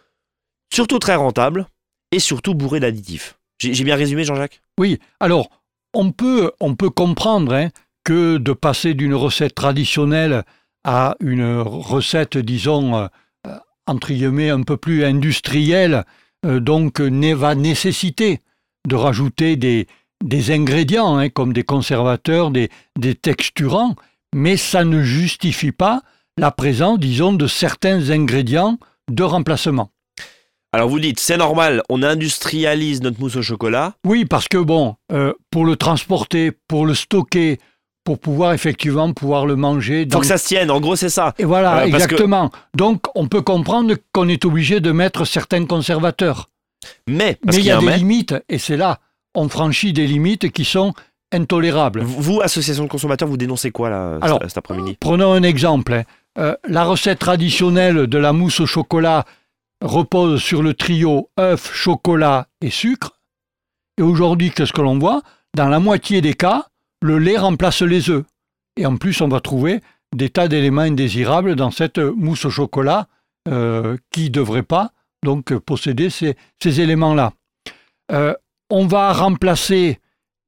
surtout 0.74 0.98
très 0.98 1.16
rentables 1.16 1.68
et 2.13 2.19
surtout 2.19 2.56
bourrés 2.56 2.80
d'additifs. 2.80 3.38
J'ai 3.60 3.84
bien 3.84 3.98
résumé, 3.98 4.24
Jean-Jacques? 4.24 4.62
Oui, 4.80 5.00
alors 5.19 5.50
on 5.94 6.13
peut, 6.13 6.54
on 6.62 6.75
peut 6.75 6.90
comprendre 6.90 7.54
hein, 7.54 7.69
que 8.06 8.38
de 8.38 8.54
passer 8.54 8.94
d'une 8.94 9.13
recette 9.13 9.56
traditionnelle 9.56 10.45
à 10.86 11.18
une 11.19 11.60
recette, 11.60 12.38
disons, 12.38 12.95
euh, 12.95 13.07
entre 13.88 14.13
guillemets, 14.13 14.52
un 14.52 14.64
peu 14.64 14.78
plus 14.78 15.04
industrielle, 15.04 16.06
euh, 16.45 16.62
donc 16.62 17.02
va 17.02 17.56
nécessiter 17.56 18.40
de 18.87 18.95
rajouter 18.95 19.56
des, 19.56 19.87
des 20.23 20.52
ingrédients 20.52 21.18
hein, 21.18 21.30
comme 21.30 21.54
des 21.54 21.63
conservateurs, 21.63 22.52
des, 22.52 22.69
des 22.99 23.16
texturants, 23.16 23.95
mais 24.35 24.57
ça 24.57 24.83
ne 24.83 25.02
justifie 25.04 25.71
pas 25.71 26.02
la 26.37 26.52
présence, 26.52 26.99
disons, 26.99 27.33
de 27.33 27.47
certains 27.47 28.09
ingrédients 28.09 28.78
de 29.11 29.23
remplacement. 29.23 29.90
Alors 30.75 30.90
vous 30.90 30.99
dites, 30.99 31.19
c'est 31.19 31.37
normal, 31.37 31.83
on 31.90 32.02
industrialise 32.02 33.02
notre 33.04 33.19
mousse 33.19 33.35
au 33.35 33.44
chocolat. 33.44 33.94
Oui, 34.06 34.25
parce 34.25 34.47
que 34.47 34.57
bon, 34.57 34.95
euh, 35.11 35.33
pour 35.52 35.66
le 35.66 35.75
transporter, 35.75 36.52
pour 36.68 36.87
le 36.87 36.95
stocker, 36.95 37.59
pour 38.04 38.18
pouvoir 38.19 38.54
effectivement 38.54 39.13
pouvoir 39.13 39.45
le 39.45 39.56
manger. 39.56 40.07
Faut 40.11 40.19
que 40.19 40.25
ça 40.25 40.40
se 40.40 40.47
tienne, 40.47 40.71
en 40.71 40.81
gros 40.81 40.95
c'est 40.95 41.09
ça. 41.11 41.35
Et 41.37 41.45
voilà, 41.45 41.78
Euh, 41.78 41.81
que- 41.83 41.87
exactement. 41.90 42.49
Donc, 42.75 43.04
on 43.16 43.28
peut 43.28 43.42
comprendre 43.44 43.94
qu'on 44.13 44.28
est 44.28 44.44
obligé 44.45 44.80
de 44.80 44.92
mettre 44.92 45.25
certains 45.25 45.66
conservateurs. 45.66 46.49
Mais, 47.07 47.37
parce 47.44 47.57
Mais 47.57 47.63
il 47.63 47.66
y 47.66 47.69
y 47.69 47.71
a 47.71 47.80
des 47.80 47.85
mais, 47.85 47.97
limites, 47.97 48.35
et 48.49 48.57
c'est 48.57 48.78
là, 48.78 48.99
on 49.35 49.49
franchit 49.49 49.94
des 49.94 50.07
limites 50.07 50.52
qui 50.52 50.66
sont 50.66 50.94
intolérables. 51.31 52.02
vous, 52.02 52.42
association 52.42 52.83
de 52.83 52.90
consommateurs, 52.90 53.28
vous 53.28 53.37
dénoncez 53.37 53.71
quoi 53.71 53.90
là, 53.90 54.18
Alors, 54.21 54.40
cet 54.44 54.57
après-midi? 54.57 54.97
Prenons 54.99 55.33
un 55.33 55.44
exemple. 55.44 55.94
hein. 55.94 56.04
Euh, 56.40 56.56
la 56.68 56.83
recette 56.83 57.19
traditionnelle 57.19 58.07
de 58.07 58.18
la 58.18 58.33
mousse 58.33 58.59
au 58.59 58.66
chocolat 58.66 59.25
repose 59.81 60.42
sur 60.42 60.63
le 60.63 60.73
trio 60.73 61.30
œuf, 61.40 61.73
chocolat 61.73 62.47
et 62.61 62.69
sucre. 62.69 63.19
Et 63.99 64.02
aujourd'hui, 64.02 64.49
qu'est-ce 64.52 64.73
que 64.73 64.81
l'on 64.81 64.97
voit? 64.97 65.21
Dans 65.56 65.68
la 65.68 65.80
moitié 65.80 66.21
des 66.21 66.33
cas, 66.33 66.66
le 67.02 67.19
lait 67.19 67.37
remplace 67.37 67.81
les 67.83 68.09
œufs. 68.09 68.23
Et 68.78 68.85
en 68.87 68.97
plus, 68.97 69.21
on 69.21 69.28
va 69.28 69.42
trouver 69.42 69.81
des 70.16 70.30
tas 70.30 70.47
d'éléments 70.47 70.81
indésirables 70.81 71.56
dans 71.56 71.69
cette 71.71 71.99
mousse 71.99 72.45
au 72.45 72.49
chocolat 72.49 73.07
euh, 73.47 73.97
qui 74.11 74.25
ne 74.25 74.30
devrait 74.30 74.63
pas 74.63 74.92
donc 75.23 75.53
posséder 75.57 76.09
ces, 76.09 76.35
ces 76.61 76.81
éléments-là. 76.81 77.33
Euh, 78.11 78.33
on 78.69 78.85
va 78.87 79.13
remplacer 79.13 79.99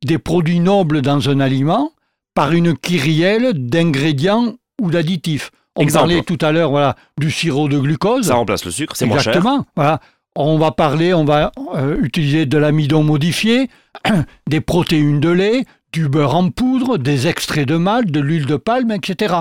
des 0.04 0.18
produits 0.18 0.60
nobles 0.60 1.02
dans 1.02 1.30
un 1.30 1.40
aliment 1.40 1.92
par 2.34 2.52
une 2.52 2.78
kyrielle 2.78 3.54
d'ingrédients 3.54 4.56
ou 4.82 4.92
d'additifs. 4.92 5.52
On 5.76 5.82
Exemple. 5.82 6.08
parlait 6.08 6.22
tout 6.22 6.38
à 6.42 6.52
l'heure 6.52 6.70
voilà, 6.70 6.96
du 7.20 7.32
sirop 7.32 7.68
de 7.68 7.78
glucose. 7.80 8.28
Ça 8.28 8.36
remplace 8.36 8.66
le 8.66 8.72
sucre, 8.72 8.96
c'est 8.96 9.06
moins 9.06 9.20
cher. 9.20 9.34
Exactement. 9.34 9.66
Voilà. 9.76 10.00
on 10.36 10.58
va 10.58 10.72
parler, 10.72 11.14
on 11.14 11.26
va 11.26 11.52
euh, 11.76 11.98
utiliser 12.02 12.46
de 12.46 12.58
l'amidon 12.58 13.04
modifié, 13.04 13.70
des 14.50 14.62
protéines 14.62 15.20
de 15.20 15.30
lait, 15.30 15.66
du 15.92 16.08
beurre 16.08 16.36
en 16.36 16.50
poudre, 16.50 16.98
des 16.98 17.28
extraits 17.28 17.68
de 17.68 17.78
malt, 17.78 18.12
de 18.12 18.20
l'huile 18.20 18.46
de 18.46 18.58
palme, 18.58 18.92
etc. 18.92 19.36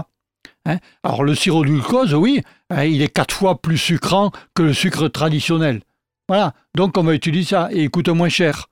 Hein? 0.66 0.78
Alors 1.02 1.24
le 1.24 1.34
sirop 1.34 1.64
de 1.64 1.70
glucose, 1.70 2.14
oui, 2.14 2.42
hein, 2.70 2.84
il 2.84 3.02
est 3.02 3.08
quatre 3.08 3.34
fois 3.34 3.60
plus 3.60 3.78
sucrant 3.78 4.30
que 4.54 4.62
le 4.62 4.72
sucre 4.72 5.08
traditionnel. 5.08 5.82
Voilà, 6.28 6.54
donc 6.74 6.96
on 6.96 7.02
va 7.02 7.14
utiliser 7.14 7.50
ça 7.50 7.68
et 7.70 7.82
il 7.82 7.90
coûte 7.90 8.08
moins 8.08 8.28
cher. 8.28 8.68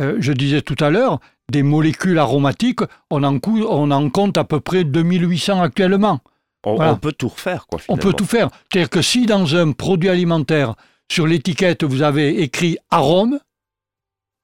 Euh, 0.00 0.16
je 0.18 0.32
disais 0.32 0.62
tout 0.62 0.82
à 0.82 0.90
l'heure, 0.90 1.20
des 1.50 1.62
molécules 1.62 2.18
aromatiques, 2.18 2.80
on 3.10 3.22
en, 3.22 3.38
on 3.46 3.90
en 3.90 4.10
compte 4.10 4.38
à 4.38 4.44
peu 4.44 4.60
près 4.60 4.84
2800 4.84 5.60
actuellement. 5.60 6.20
On, 6.66 6.96
peut 6.96 7.12
tout 7.12 7.28
refaire, 7.28 7.66
quoi. 7.66 7.78
On 7.88 7.98
peut 7.98 8.14
tout 8.14 8.24
faire. 8.24 8.48
C'est-à-dire 8.72 8.88
que 8.88 9.02
si 9.02 9.26
dans 9.26 9.54
un 9.54 9.72
produit 9.72 10.08
alimentaire, 10.08 10.74
sur 11.10 11.26
l'étiquette, 11.26 11.84
vous 11.84 12.00
avez 12.00 12.40
écrit 12.40 12.78
arôme 12.90 13.38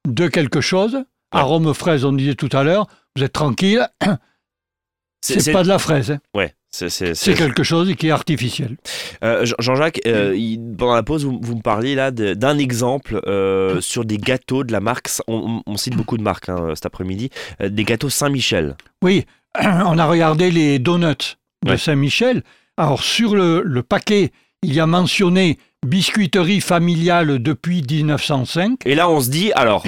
de 0.07 0.27
quelque 0.27 0.61
chose, 0.61 1.03
arôme 1.31 1.73
fraise, 1.73 2.05
on 2.05 2.13
disait 2.13 2.35
tout 2.35 2.49
à 2.51 2.63
l'heure, 2.63 2.87
vous 3.15 3.23
êtes 3.23 3.33
tranquille. 3.33 3.87
C'est 5.21 5.51
pas 5.51 5.63
de 5.63 5.67
la 5.67 5.79
fraise. 5.79 6.11
Hein. 6.11 6.19
Ouais. 6.35 6.53
C'est 6.71 7.33
quelque 7.33 7.63
chose 7.63 7.93
qui 7.95 8.07
est 8.07 8.11
artificiel. 8.11 8.77
Euh, 9.23 9.45
Jean-Jacques, 9.59 9.99
euh, 10.07 10.35
pendant 10.77 10.95
la 10.95 11.03
pause, 11.03 11.25
vous, 11.25 11.55
me 11.55 11.61
parliez 11.61 11.95
là 11.95 12.11
d'un 12.11 12.57
exemple 12.57 13.19
euh, 13.27 13.81
sur 13.81 14.05
des 14.05 14.17
gâteaux 14.17 14.63
de 14.63 14.71
la 14.71 14.79
marque. 14.79 15.09
On, 15.27 15.61
cite 15.75 15.95
beaucoup 15.95 16.17
de 16.17 16.23
marques 16.23 16.49
hein, 16.49 16.71
cet 16.75 16.85
après-midi. 16.85 17.29
des 17.59 17.83
gâteaux 17.83 18.09
Saint-Michel. 18.09 18.77
Oui, 19.03 19.25
on 19.59 19.97
a 19.97 20.05
regardé 20.05 20.49
les 20.49 20.79
donuts 20.79 21.35
de 21.65 21.75
Saint-Michel. 21.75 22.43
Alors 22.77 23.03
sur 23.03 23.35
le, 23.35 23.63
le, 23.65 23.83
paquet, 23.83 24.31
il 24.63 24.73
y 24.73 24.79
a 24.79 24.87
mentionné 24.87 25.59
biscuiterie 25.85 26.61
familiale 26.61 27.39
depuis 27.39 27.83
1905. 27.83 28.85
Et 28.85 28.95
là, 28.95 29.09
on 29.09 29.19
se 29.19 29.29
dit, 29.29 29.51
alors, 29.53 29.85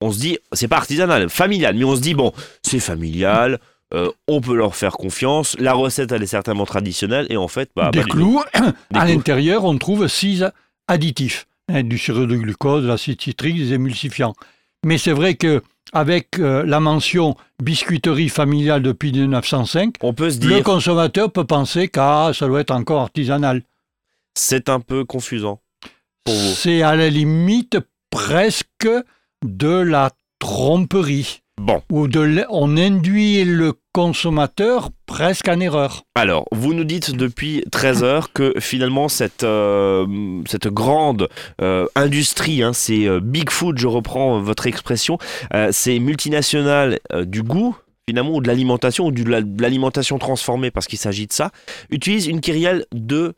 on 0.00 0.12
se 0.12 0.18
dit, 0.18 0.38
c'est 0.52 0.68
pas 0.68 0.76
artisanal, 0.76 1.28
familial, 1.28 1.74
mais 1.74 1.84
on 1.84 1.96
se 1.96 2.00
dit, 2.00 2.14
bon, 2.14 2.32
c'est 2.62 2.80
familial. 2.80 3.58
Euh, 3.94 4.10
on 4.26 4.40
peut 4.40 4.56
leur 4.56 4.74
faire 4.74 4.92
confiance. 4.92 5.56
La 5.58 5.72
recette, 5.72 6.10
elle 6.12 6.22
est 6.22 6.26
certainement 6.26 6.66
traditionnelle. 6.66 7.26
Et 7.30 7.36
en 7.36 7.48
fait, 7.48 7.70
bah, 7.76 7.90
des 7.92 8.02
clous. 8.02 8.42
à 8.94 9.06
l'intérieur, 9.06 9.64
on 9.64 9.78
trouve 9.78 10.08
six 10.08 10.44
additifs 10.88 11.46
hein, 11.68 11.82
du 11.82 11.98
sirop 11.98 12.26
de 12.26 12.36
glucose, 12.36 12.82
de 12.82 12.88
l'acide 12.88 13.20
citrique, 13.20 13.56
des 13.56 13.72
émulsifiants. 13.72 14.34
Mais 14.84 14.98
c'est 14.98 15.12
vrai 15.12 15.34
que 15.34 15.62
avec 15.92 16.38
euh, 16.38 16.64
la 16.64 16.80
mention 16.80 17.36
biscuiterie 17.62 18.28
familiale 18.28 18.82
depuis 18.82 19.12
1905, 19.12 19.94
on 20.02 20.12
peut 20.12 20.30
se 20.30 20.38
dire... 20.38 20.56
le 20.56 20.62
consommateur 20.62 21.30
peut 21.30 21.44
penser 21.44 21.88
que 21.88 22.00
ça 22.00 22.46
doit 22.46 22.60
être 22.60 22.72
encore 22.72 23.02
artisanal. 23.02 23.62
C'est 24.34 24.68
un 24.68 24.80
peu 24.80 25.04
confusant 25.04 25.60
C'est 26.26 26.82
à 26.82 26.96
la 26.96 27.08
limite 27.08 27.78
presque 28.10 28.88
de 29.44 29.68
la 29.68 30.10
tromperie. 30.38 31.42
Bon. 31.60 31.82
Ou 31.90 32.06
de, 32.06 32.44
on 32.50 32.76
induit 32.76 33.44
le 33.44 33.72
consommateur 33.92 34.90
presque 35.06 35.48
en 35.48 35.58
erreur. 35.58 36.04
Alors, 36.14 36.46
vous 36.52 36.74
nous 36.74 36.84
dites 36.84 37.12
depuis 37.12 37.64
13 37.72 38.04
heures 38.04 38.32
que 38.34 38.52
finalement 38.60 39.08
cette, 39.08 39.42
euh, 39.42 40.42
cette 40.46 40.68
grande 40.68 41.28
euh, 41.62 41.86
industrie, 41.94 42.62
hein, 42.62 42.74
c'est 42.74 43.08
euh, 43.08 43.20
Big 43.20 43.48
Food, 43.48 43.78
je 43.78 43.86
reprends 43.86 44.38
votre 44.40 44.66
expression, 44.66 45.16
c'est 45.70 45.98
multinational 45.98 46.98
du 47.22 47.42
goût, 47.42 47.76
finalement, 48.06 48.34
ou 48.34 48.40
de 48.42 48.48
l'alimentation, 48.48 49.06
ou 49.06 49.12
de 49.12 49.24
l'alimentation 49.60 50.18
transformée, 50.18 50.70
parce 50.70 50.86
qu'il 50.86 50.98
s'agit 50.98 51.26
de 51.26 51.32
ça, 51.32 51.50
utilise 51.88 52.26
une 52.26 52.40
kyrielle 52.40 52.84
de 52.92 53.32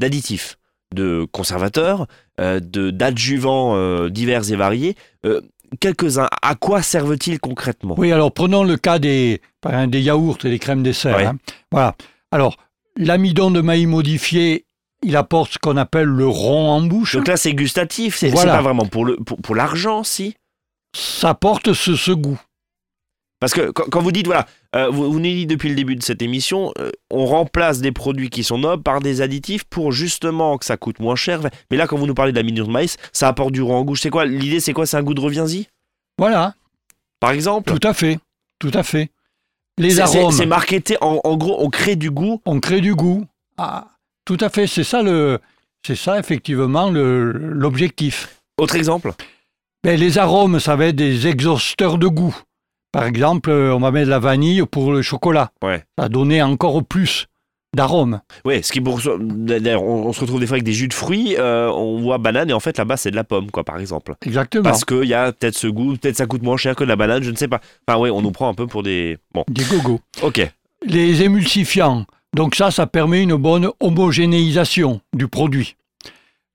d'additifs 0.00 0.56
de 0.94 1.26
conservateurs, 1.30 2.06
de 2.38 2.90
d'adjuvants 2.90 4.08
divers 4.08 4.50
et 4.50 4.56
variés 4.56 4.96
quelques-uns. 5.80 6.28
À 6.42 6.54
quoi 6.54 6.82
servent-ils 6.82 7.40
concrètement? 7.40 7.94
Oui, 7.98 8.12
alors 8.12 8.32
prenons 8.32 8.64
le 8.64 8.76
cas 8.76 8.98
des, 8.98 9.40
des 9.88 10.00
yaourts 10.00 10.38
et 10.44 10.50
des 10.50 10.58
crèmes 10.58 10.82
dessert. 10.82 11.18
Hein. 11.18 11.36
Voilà. 11.70 11.94
Alors, 12.30 12.56
l'amidon 12.96 13.50
de 13.50 13.60
maïs 13.60 13.86
modifié, 13.86 14.66
il 15.02 15.16
apporte 15.16 15.54
ce 15.54 15.58
qu'on 15.58 15.76
appelle 15.76 16.08
le 16.08 16.26
rond 16.26 16.70
en 16.70 16.80
bouche. 16.82 17.16
Donc 17.16 17.28
là, 17.28 17.36
c'est 17.36 17.54
gustatif, 17.54 18.16
c'est 18.16 18.32
pas 18.32 18.62
vraiment 18.62 18.86
pour 18.86 19.54
l'argent, 19.54 19.98
pour, 19.98 20.06
si? 20.06 20.34
Ça 20.94 21.30
apporte 21.30 21.72
ce, 21.72 22.12
goût. 22.12 22.40
Parce 23.42 23.54
que 23.54 23.72
quand, 23.72 24.00
vous 24.00 24.12
dites, 24.12 24.26
voilà, 24.26 24.46
euh, 24.76 24.88
vous, 24.88 25.10
vous 25.10 25.18
nous 25.18 25.26
dites 25.26 25.50
depuis 25.50 25.68
le 25.68 25.74
début 25.74 25.96
de 25.96 26.02
cette 26.04 26.22
émission, 26.22 26.72
euh, 26.78 26.92
on 27.10 27.26
remplace 27.26 27.80
des 27.80 27.90
produits 27.90 28.30
qui 28.30 28.44
sont 28.44 28.56
nobles 28.56 28.84
par 28.84 29.00
des 29.00 29.20
additifs 29.20 29.64
pour 29.64 29.90
justement 29.90 30.58
que 30.58 30.64
ça 30.64 30.76
coûte 30.76 31.00
moins 31.00 31.16
cher. 31.16 31.40
Mais 31.68 31.76
là, 31.76 31.88
quand 31.88 31.96
vous 31.96 32.06
nous 32.06 32.14
parlez 32.14 32.30
de 32.30 32.36
la 32.40 32.44
de 32.44 32.62
maïs, 32.70 32.98
ça 33.12 33.26
apporte 33.26 33.50
du 33.50 33.60
rond 33.60 33.78
en 33.78 33.84
bouche. 33.84 34.00
C'est 34.00 34.10
quoi 34.10 34.26
L'idée, 34.26 34.60
c'est 34.60 34.72
quoi 34.72 34.86
C'est 34.86 34.96
un 34.96 35.02
goût 35.02 35.14
de 35.14 35.20
reviens-y? 35.20 35.66
Voilà. 36.18 36.54
Par 37.18 37.32
exemple? 37.32 37.76
Tout 37.76 37.84
à 37.84 37.92
fait. 37.94 38.20
Tout 38.60 38.70
à 38.74 38.84
fait. 38.84 39.10
Les 39.76 39.98
arômes. 39.98 40.30
C'est 40.30 40.46
marketé, 40.46 40.96
en, 41.00 41.18
en, 41.24 41.36
gros, 41.36 41.56
on 41.64 41.68
crée 41.68 41.96
du 41.96 42.12
goût. 42.12 42.40
On 42.46 42.60
crée 42.60 42.80
du 42.80 42.94
goût. 42.94 43.26
Ah, 43.58 43.88
tout 44.24 44.38
à 44.38 44.50
fait. 44.50 44.68
C'est 44.68 44.84
ça, 44.84 45.02
le, 45.02 45.40
c'est 45.84 45.96
ça 45.96 46.16
effectivement, 46.16 46.92
l'objectif. 46.92 48.40
Autre 48.56 48.76
exemple? 48.76 49.14
Ben, 49.82 49.98
Les 49.98 50.18
arômes, 50.18 50.60
ça 50.60 50.76
va 50.76 50.86
être 50.86 50.94
des 50.94 51.26
exhausteurs 51.26 51.98
de 51.98 52.06
goût. 52.06 52.36
Par 52.92 53.04
exemple, 53.04 53.50
euh, 53.50 53.74
on 53.74 53.80
va 53.80 53.90
mettre 53.90 54.06
de 54.06 54.10
la 54.10 54.18
vanille 54.18 54.62
pour 54.70 54.92
le 54.92 55.00
chocolat. 55.00 55.50
Ouais. 55.64 55.82
Ça 55.98 56.10
donner 56.10 56.42
encore 56.42 56.84
plus 56.84 57.26
d'arôme. 57.74 58.20
Oui, 58.44 58.62
ce 58.62 58.70
qui 58.70 58.82
pour, 58.82 59.00
d'ailleurs, 59.18 59.82
on, 59.82 60.12
se 60.12 60.20
retrouve 60.20 60.40
des 60.40 60.46
fois 60.46 60.56
avec 60.56 60.64
des 60.64 60.74
jus 60.74 60.88
de 60.88 60.94
fruits, 60.94 61.36
euh, 61.38 61.70
on 61.70 62.02
voit 62.02 62.18
banane 62.18 62.50
et 62.50 62.52
en 62.52 62.60
fait 62.60 62.76
là-bas 62.76 62.98
c'est 62.98 63.10
de 63.10 63.16
la 63.16 63.24
pomme, 63.24 63.50
quoi, 63.50 63.64
par 63.64 63.78
exemple. 63.78 64.14
Exactement. 64.26 64.64
Parce 64.64 64.84
qu'il 64.84 65.04
y 65.04 65.14
a 65.14 65.32
peut-être 65.32 65.56
ce 65.56 65.68
goût, 65.68 65.96
peut-être 65.96 66.16
ça 66.16 66.26
coûte 66.26 66.42
moins 66.42 66.58
cher 66.58 66.76
que 66.76 66.84
de 66.84 66.88
la 66.90 66.96
banane, 66.96 67.22
je 67.22 67.30
ne 67.30 67.36
sais 67.36 67.48
pas. 67.48 67.60
Enfin 67.88 67.98
oui, 67.98 68.10
on 68.10 68.20
nous 68.20 68.30
prend 68.30 68.48
un 68.48 68.54
peu 68.54 68.66
pour 68.66 68.82
des... 68.82 69.16
Bon. 69.32 69.44
Des 69.48 69.64
gogos. 69.64 70.00
Ok. 70.20 70.46
Les 70.84 71.22
émulsifiants, 71.22 72.04
donc 72.36 72.56
ça, 72.56 72.70
ça 72.70 72.86
permet 72.86 73.22
une 73.22 73.36
bonne 73.36 73.70
homogénéisation 73.80 75.00
du 75.14 75.28
produit. 75.28 75.76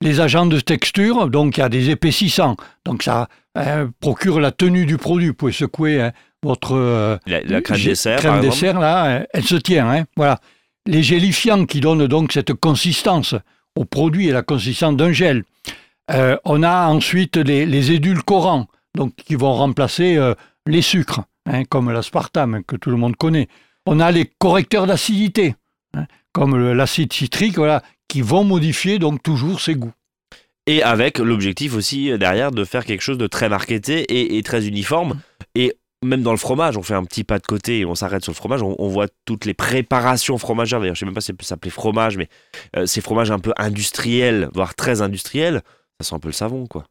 Les 0.02 0.20
agents 0.20 0.46
de 0.46 0.60
texture, 0.60 1.28
donc 1.28 1.58
il 1.58 1.62
y 1.62 1.64
a 1.64 1.70
des 1.70 1.90
épaississants, 1.90 2.58
donc 2.86 3.02
ça 3.02 3.28
euh, 3.58 3.88
procure 4.00 4.40
la 4.40 4.52
tenue 4.52 4.86
du 4.86 4.98
produit. 4.98 5.30
Vous 5.30 5.34
pouvez 5.34 5.52
secouer 5.52 6.00
hein, 6.00 6.12
votre 6.44 6.76
euh, 6.76 7.18
la, 7.26 7.62
crème 7.62 7.82
dessert, 7.82 8.20
crème 8.20 8.42
dessert 8.42 8.80
là, 8.80 9.26
elle 9.34 9.44
se 9.44 9.56
tient. 9.56 9.90
Hein, 9.90 10.06
voilà. 10.16 10.40
Les 10.86 11.04
gélifiants 11.04 11.66
qui 11.66 11.82
donnent 11.82 12.08
donc 12.08 12.32
cette 12.32 12.54
consistance 12.54 13.36
au 13.76 13.86
produit 13.86 14.30
et 14.30 14.32
la 14.32 14.44
consistance 14.44 14.96
d'un 14.96 15.12
gel. 15.12 15.44
Euh, 16.12 16.38
on 16.46 16.64
a 16.64 16.88
ensuite 16.88 17.36
les, 17.36 17.92
édulcorants, 17.92 18.68
donc 18.96 19.14
qui 19.16 19.36
vont 19.36 19.54
remplacer 19.54 20.16
euh, 20.16 20.34
les 20.66 20.82
sucres, 20.82 21.24
hein, 21.46 21.66
comme 21.66 21.92
l'aspartame 21.92 22.64
que 22.64 22.78
tout 22.78 22.90
le 22.90 22.98
monde 22.98 23.18
connaît. 23.18 23.50
On 23.86 24.00
a 24.00 24.12
les 24.12 24.26
correcteurs 24.26 24.88
d'acidité, 24.88 25.56
hein, 25.94 26.06
comme 26.32 26.72
l'acide 26.72 27.12
citrique, 27.12 27.58
voilà, 27.58 27.84
qui 28.08 28.22
vont 28.22 28.46
modifier 28.46 29.00
donc 29.00 29.22
toujours 29.22 29.60
ses 29.60 29.76
goûts. 29.76 29.94
Et 30.66 30.84
avec 30.84 31.20
l'objectif 31.20 31.76
aussi 31.76 32.18
derrière 32.18 32.52
de 32.52 32.64
faire 32.64 32.86
quelque 32.86 33.02
chose 33.02 33.18
de 33.18 33.28
très 33.28 33.50
marketé 33.50 34.02
et, 34.02 34.38
et 34.38 34.44
très 34.44 34.68
uniforme. 34.68 35.20
Et 35.56 35.74
même 36.04 36.22
dans 36.22 36.32
le 36.32 36.38
fromage, 36.38 36.78
on 36.78 36.84
fait 36.84 36.94
un 36.94 37.04
petit 37.04 37.24
pas 37.24 37.40
de 37.40 37.46
côté 37.46 37.80
et 37.80 37.86
on 37.86 37.96
s'arrête 37.96 38.24
sur 38.24 38.32
le 38.32 38.36
fromage, 38.36 38.62
on, 38.62 38.88
voit 38.88 39.08
toutes 39.26 39.46
les 39.46 39.54
préparations 39.54 40.38
fromagères. 40.38 40.80
D'ailleurs, 40.80 40.96
je 40.96 41.00
sais 41.00 41.06
même 41.06 41.16
pas 41.16 41.22
si 41.22 41.28
ça 41.28 41.34
peut 41.34 41.46
s'appeler 41.46 41.72
fromage, 41.72 42.18
mais 42.18 42.30
euh, 42.76 42.86
ces 42.86 43.02
fromages 43.02 43.32
un 43.32 43.40
peu 43.40 43.54
industriels, 43.58 44.50
voire 44.54 44.76
très 44.76 45.02
industriels, 45.02 45.62
ça 46.00 46.10
sent 46.10 46.16
un 46.16 46.20
peu 46.20 46.30
le 46.30 46.34
savon, 46.34 46.68
quoi. 46.68 46.86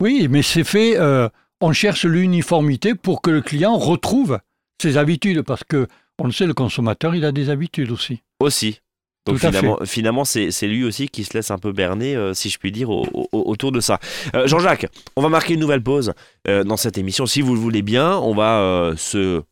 Oui, 0.00 0.28
mais 0.30 0.42
c'est 0.42 0.64
fait. 0.64 0.98
Euh, 0.98 1.28
on 1.60 1.72
cherche 1.72 2.04
l'uniformité 2.04 2.94
pour 2.94 3.20
que 3.20 3.30
le 3.30 3.42
client 3.42 3.76
retrouve 3.76 4.38
ses 4.80 4.96
habitudes, 4.96 5.42
parce 5.42 5.64
que 5.64 5.86
on 6.20 6.26
le 6.26 6.32
sait, 6.32 6.46
le 6.46 6.54
consommateur, 6.54 7.14
il 7.14 7.24
a 7.24 7.32
des 7.32 7.50
habitudes 7.50 7.90
aussi. 7.90 8.22
Aussi. 8.40 8.80
Donc 9.28 9.84
finalement, 9.84 10.24
c'est, 10.24 10.66
lui 10.66 10.84
aussi 10.84 11.08
qui 11.08 11.24
se 11.24 11.34
laisse 11.34 11.50
un 11.50 11.58
peu 11.58 11.72
berner, 11.72 12.16
euh, 12.16 12.34
si 12.34 12.50
je 12.50 12.58
puis 12.58 12.72
dire, 12.72 12.88
autour 12.90 13.72
de 13.72 13.80
ça. 13.80 13.98
Euh, 14.34 14.46
Jean-Jacques, 14.46 14.86
on 15.16 15.22
va 15.22 15.28
marquer 15.28 15.54
une 15.54 15.60
nouvelle 15.60 15.82
pause 15.82 16.12
euh, 16.46 16.64
dans 16.64 16.76
cette 16.76 16.98
émission. 16.98 17.26
Si 17.26 17.42
vous 17.42 17.54
le 17.54 17.60
voulez 17.60 17.82
bien, 17.82 18.16
on 18.16 18.34
va 18.34 18.92
se 18.96 19.42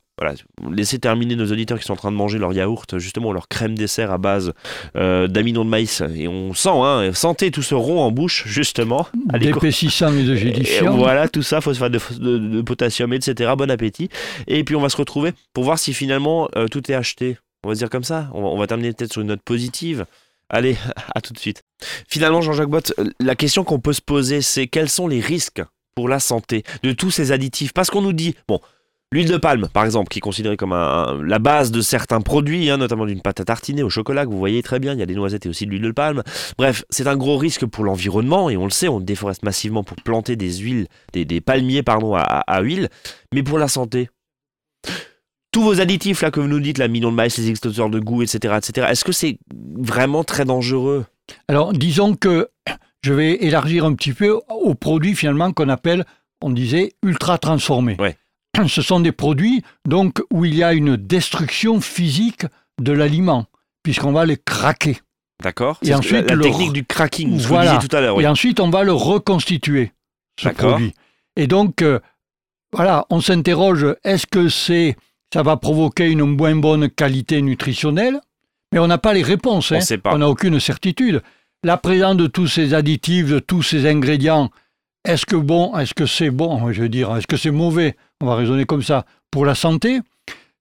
laisser 0.70 0.98
terminer 0.98 1.36
nos 1.36 1.52
auditeurs 1.52 1.78
qui 1.78 1.84
sont 1.84 1.92
en 1.92 1.96
train 1.96 2.10
de 2.10 2.16
manger 2.16 2.38
leur 2.38 2.54
yaourt, 2.54 2.98
justement 2.98 3.34
leur 3.34 3.48
crème 3.48 3.76
dessert 3.76 4.10
à 4.10 4.16
base 4.16 4.52
d'amidon 4.94 5.64
de 5.64 5.70
maïs. 5.70 6.02
Et 6.14 6.26
on 6.26 6.54
sent, 6.54 6.70
hein, 6.72 7.10
sentez 7.12 7.50
tout 7.50 7.62
ce 7.62 7.74
rond 7.74 8.00
en 8.00 8.10
bouche, 8.10 8.44
justement. 8.46 9.06
D'épaississant 9.38 10.16
et 10.16 10.22
de. 10.24 10.88
Voilà, 10.88 11.28
tout 11.28 11.42
ça, 11.42 11.60
phosphate 11.60 11.92
de, 11.92 12.38
de, 12.38 12.62
potassium, 12.62 13.12
etc. 13.12 13.52
Bon 13.58 13.70
appétit. 13.70 14.08
Et 14.46 14.64
puis 14.64 14.74
on 14.74 14.80
va 14.80 14.88
se 14.88 14.96
retrouver 14.96 15.32
pour 15.52 15.64
voir 15.64 15.78
si 15.78 15.92
finalement 15.92 16.48
tout 16.70 16.90
est 16.90 16.94
acheté 16.94 17.36
on 17.64 17.68
va 17.68 17.74
se 17.74 17.78
dire 17.80 17.90
comme 17.90 18.04
ça. 18.04 18.28
On 18.32 18.56
va, 18.56 18.66
terminer 18.66 18.92
peut-être 18.92 19.12
sur 19.12 19.22
une 19.22 19.28
note 19.28 19.42
positive. 19.42 20.06
Allez, 20.48 20.76
à 21.14 21.20
tout 21.20 21.32
de 21.32 21.38
suite. 21.38 21.62
Finalement, 22.08 22.40
Jean-Jacques 22.40 22.70
Bott, 22.70 22.94
la 23.20 23.34
question 23.34 23.64
qu'on 23.64 23.80
peut 23.80 23.92
se 23.92 24.02
poser, 24.02 24.42
c'est 24.42 24.66
quels 24.66 24.88
sont 24.88 25.08
les 25.08 25.20
risques 25.20 25.62
pour 25.94 26.08
la 26.08 26.20
santé 26.20 26.62
de 26.82 26.92
tous 26.92 27.10
ces 27.10 27.32
additifs? 27.32 27.72
Parce 27.72 27.90
qu'on 27.90 28.02
nous 28.02 28.12
dit, 28.12 28.34
bon, 28.48 28.60
L'huile 29.12 29.28
de 29.28 29.36
palme, 29.36 29.68
par 29.72 29.84
exemple, 29.84 30.08
qui 30.08 30.18
est 30.18 30.20
considérée 30.20 30.56
comme 30.56 30.72
la 30.72 31.38
base 31.38 31.70
de 31.70 31.80
certains 31.80 32.20
produits, 32.20 32.70
hein, 32.70 32.76
notamment 32.76 33.06
d'une 33.06 33.20
pâte 33.20 33.38
à 33.38 33.44
tartiner 33.44 33.84
au 33.84 33.88
chocolat, 33.88 34.24
que 34.24 34.30
vous 34.30 34.38
voyez 34.38 34.64
très 34.64 34.80
bien, 34.80 34.94
il 34.94 34.98
y 34.98 35.02
a 35.02 35.06
des 35.06 35.14
noisettes 35.14 35.46
et 35.46 35.48
aussi 35.48 35.64
de 35.64 35.70
l'huile 35.70 35.82
de 35.82 35.92
palme. 35.92 36.24
Bref, 36.58 36.84
c'est 36.90 37.06
un 37.06 37.16
gros 37.16 37.36
risque 37.36 37.66
pour 37.66 37.84
l'environnement, 37.84 38.50
et 38.50 38.56
on 38.56 38.64
le 38.64 38.70
sait, 38.70 38.88
on 38.88 38.98
déforeste 38.98 39.44
massivement 39.44 39.84
pour 39.84 39.96
planter 39.98 40.34
des 40.34 40.54
huiles, 40.54 40.88
des, 41.12 41.40
palmiers 41.40 41.84
pardon, 41.84 42.16
à 42.16 42.60
huile, 42.62 42.88
mais 43.32 43.44
pour 43.44 43.58
la 43.58 43.68
santé. 43.68 44.08
Tous 45.56 45.62
vos 45.62 45.80
additifs 45.80 46.20
là 46.20 46.30
que 46.30 46.38
vous 46.38 46.48
nous 46.48 46.60
dites, 46.60 46.76
la 46.76 46.86
million 46.86 47.10
de 47.10 47.16
maïs, 47.16 47.38
les 47.38 47.48
extincteurs 47.48 47.88
de 47.88 47.98
goût, 47.98 48.20
etc., 48.20 48.58
etc. 48.58 48.88
Est-ce 48.90 49.06
que 49.06 49.12
c'est 49.12 49.38
vraiment 49.54 50.22
très 50.22 50.44
dangereux? 50.44 51.06
Alors, 51.48 51.72
disons 51.72 52.14
que 52.14 52.50
je 53.00 53.14
vais 53.14 53.42
élargir 53.42 53.86
un 53.86 53.94
petit 53.94 54.12
peu 54.12 54.38
aux 54.50 54.74
produits 54.74 55.14
finalement 55.14 55.52
qu'on 55.52 55.70
appelle, 55.70 56.04
on 56.42 56.50
disait, 56.50 56.92
ultra 57.02 57.38
transformés. 57.38 57.96
Ouais. 57.98 58.18
Ce 58.68 58.82
sont 58.82 59.00
des 59.00 59.12
produits 59.12 59.62
donc 59.88 60.22
où 60.30 60.44
il 60.44 60.54
y 60.54 60.62
a 60.62 60.74
une 60.74 60.94
destruction 60.96 61.80
physique 61.80 62.44
de 62.78 62.92
l'aliment, 62.92 63.46
puisqu'on 63.82 64.12
va 64.12 64.26
les 64.26 64.36
craquer. 64.36 64.98
D'accord 65.42 65.78
Et 65.82 65.94
ensuite, 65.94 66.30
la, 66.30 66.36
technique 66.36 66.74
du 66.74 66.84
cracking, 66.84 67.38
ce 67.38 67.48
Voilà. 67.48 67.78
tout 67.78 67.96
à 67.96 68.02
l'heure. 68.02 68.16
oui. 68.16 68.24
Et 68.24 68.26
ensuite, 68.26 68.60
on 68.60 68.68
va 68.68 68.84
le 68.84 68.92
reconstituer, 68.92 69.92
ce 70.38 70.48
D'accord. 70.48 70.72
produit. 70.72 70.92
Et 71.34 71.46
donc, 71.46 71.80
euh, 71.80 71.98
voilà, 72.74 73.06
on 73.08 73.22
s'interroge, 73.22 73.86
est-ce 74.04 74.26
que 74.26 74.50
c'est, 74.50 74.98
ça 75.32 75.42
va 75.42 75.56
provoquer 75.56 76.10
une 76.10 76.24
moins 76.24 76.56
bonne 76.56 76.88
qualité 76.88 77.42
nutritionnelle 77.42 78.20
Mais 78.72 78.78
on 78.78 78.86
n'a 78.86 78.98
pas 78.98 79.12
les 79.12 79.22
réponses. 79.22 79.72
On 79.72 79.76
hein. 79.76 80.00
On 80.06 80.18
n'a 80.18 80.28
aucune 80.28 80.60
certitude. 80.60 81.22
La 81.64 81.76
présence 81.76 82.16
de 82.16 82.26
tous 82.26 82.46
ces 82.46 82.74
additifs, 82.74 83.28
de 83.28 83.38
tous 83.38 83.62
ces 83.62 83.88
ingrédients, 83.88 84.50
est-ce 85.04 85.26
que 85.26 85.36
bon, 85.36 85.76
est-ce 85.76 85.94
que 85.94 86.06
c'est 86.06 86.30
bon 86.30 86.72
Je 86.72 86.82
veux 86.82 86.88
dire, 86.88 87.14
est-ce 87.16 87.26
que 87.26 87.36
c'est 87.36 87.50
mauvais? 87.50 87.96
On 88.20 88.26
va 88.26 88.34
raisonner 88.34 88.64
comme 88.64 88.82
ça. 88.82 89.04
Pour 89.30 89.44
la 89.44 89.54
santé, 89.54 90.00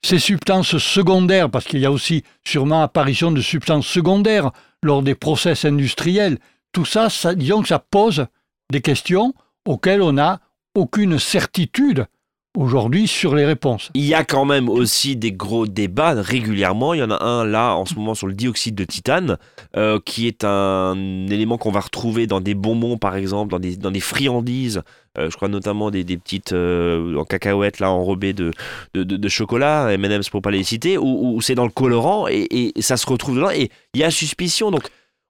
ces 0.03 0.19
substances 0.19 0.77
secondaires, 0.77 1.49
parce 1.49 1.65
qu'il 1.65 1.79
y 1.79 1.85
a 1.85 1.91
aussi 1.91 2.23
sûrement 2.43 2.81
apparition 2.81 3.31
de 3.31 3.41
substances 3.41 3.87
secondaires 3.87 4.51
lors 4.83 5.01
des 5.01 5.15
process 5.15 5.65
industriels, 5.65 6.37
tout 6.71 6.85
ça, 6.85 7.09
ça 7.09 7.33
disons 7.33 7.61
que 7.61 7.67
ça 7.67 7.79
pose 7.79 8.27
des 8.71 8.81
questions 8.81 9.33
auxquelles 9.65 10.01
on 10.01 10.13
n'a 10.13 10.41
aucune 10.75 11.17
certitude 11.17 12.05
aujourd'hui 12.57 13.07
sur 13.07 13.35
les 13.35 13.45
réponses. 13.45 13.89
Il 13.93 14.05
y 14.05 14.13
a 14.13 14.23
quand 14.23 14.45
même 14.45 14.69
aussi 14.69 15.15
des 15.15 15.31
gros 15.31 15.67
débats 15.67 16.13
régulièrement. 16.13 16.93
Il 16.93 16.99
y 16.99 17.03
en 17.03 17.11
a 17.11 17.23
un 17.23 17.45
là 17.45 17.75
en 17.75 17.85
ce 17.85 17.95
moment 17.95 18.15
sur 18.15 18.27
le 18.27 18.33
dioxyde 18.33 18.75
de 18.75 18.83
titane, 18.83 19.37
euh, 19.77 19.99
qui 20.03 20.27
est 20.27 20.43
un 20.43 20.95
élément 21.27 21.57
qu'on 21.57 21.71
va 21.71 21.79
retrouver 21.81 22.27
dans 22.27 22.41
des 22.41 22.53
bonbons 22.55 22.97
par 22.97 23.15
exemple, 23.15 23.51
dans 23.51 23.59
des, 23.59 23.75
dans 23.77 23.91
des 23.91 23.99
friandises. 23.99 24.81
Euh, 25.17 25.29
je 25.29 25.35
crois 25.37 25.47
notamment 25.47 25.91
des, 25.91 26.03
des 26.03 26.17
petites 26.17 26.51
euh, 26.51 27.15
en 27.17 27.23
cacahuètes 27.23 27.79
là 27.79 27.89
enrobées 27.89 28.33
de, 28.33 28.51
de, 28.93 29.03
de- 29.03 29.15
de 29.17 29.29
chocolat, 29.29 29.93
M&M's 29.93 30.29
pour 30.29 30.41
pas 30.41 30.51
les 30.51 30.63
citer, 30.63 30.97
où, 30.97 31.35
où 31.35 31.41
c'est 31.41 31.55
dans 31.55 31.63
le 31.63 31.71
colorant 31.71 32.27
et, 32.27 32.73
et 32.75 32.81
ça 32.81 32.97
se 32.97 33.05
retrouve 33.07 33.35
dedans. 33.37 33.49
Et 33.51 33.69
il 33.93 34.01
y 34.01 34.03
a 34.03 34.11
suspicion. 34.11 34.71
Donc 34.71 34.83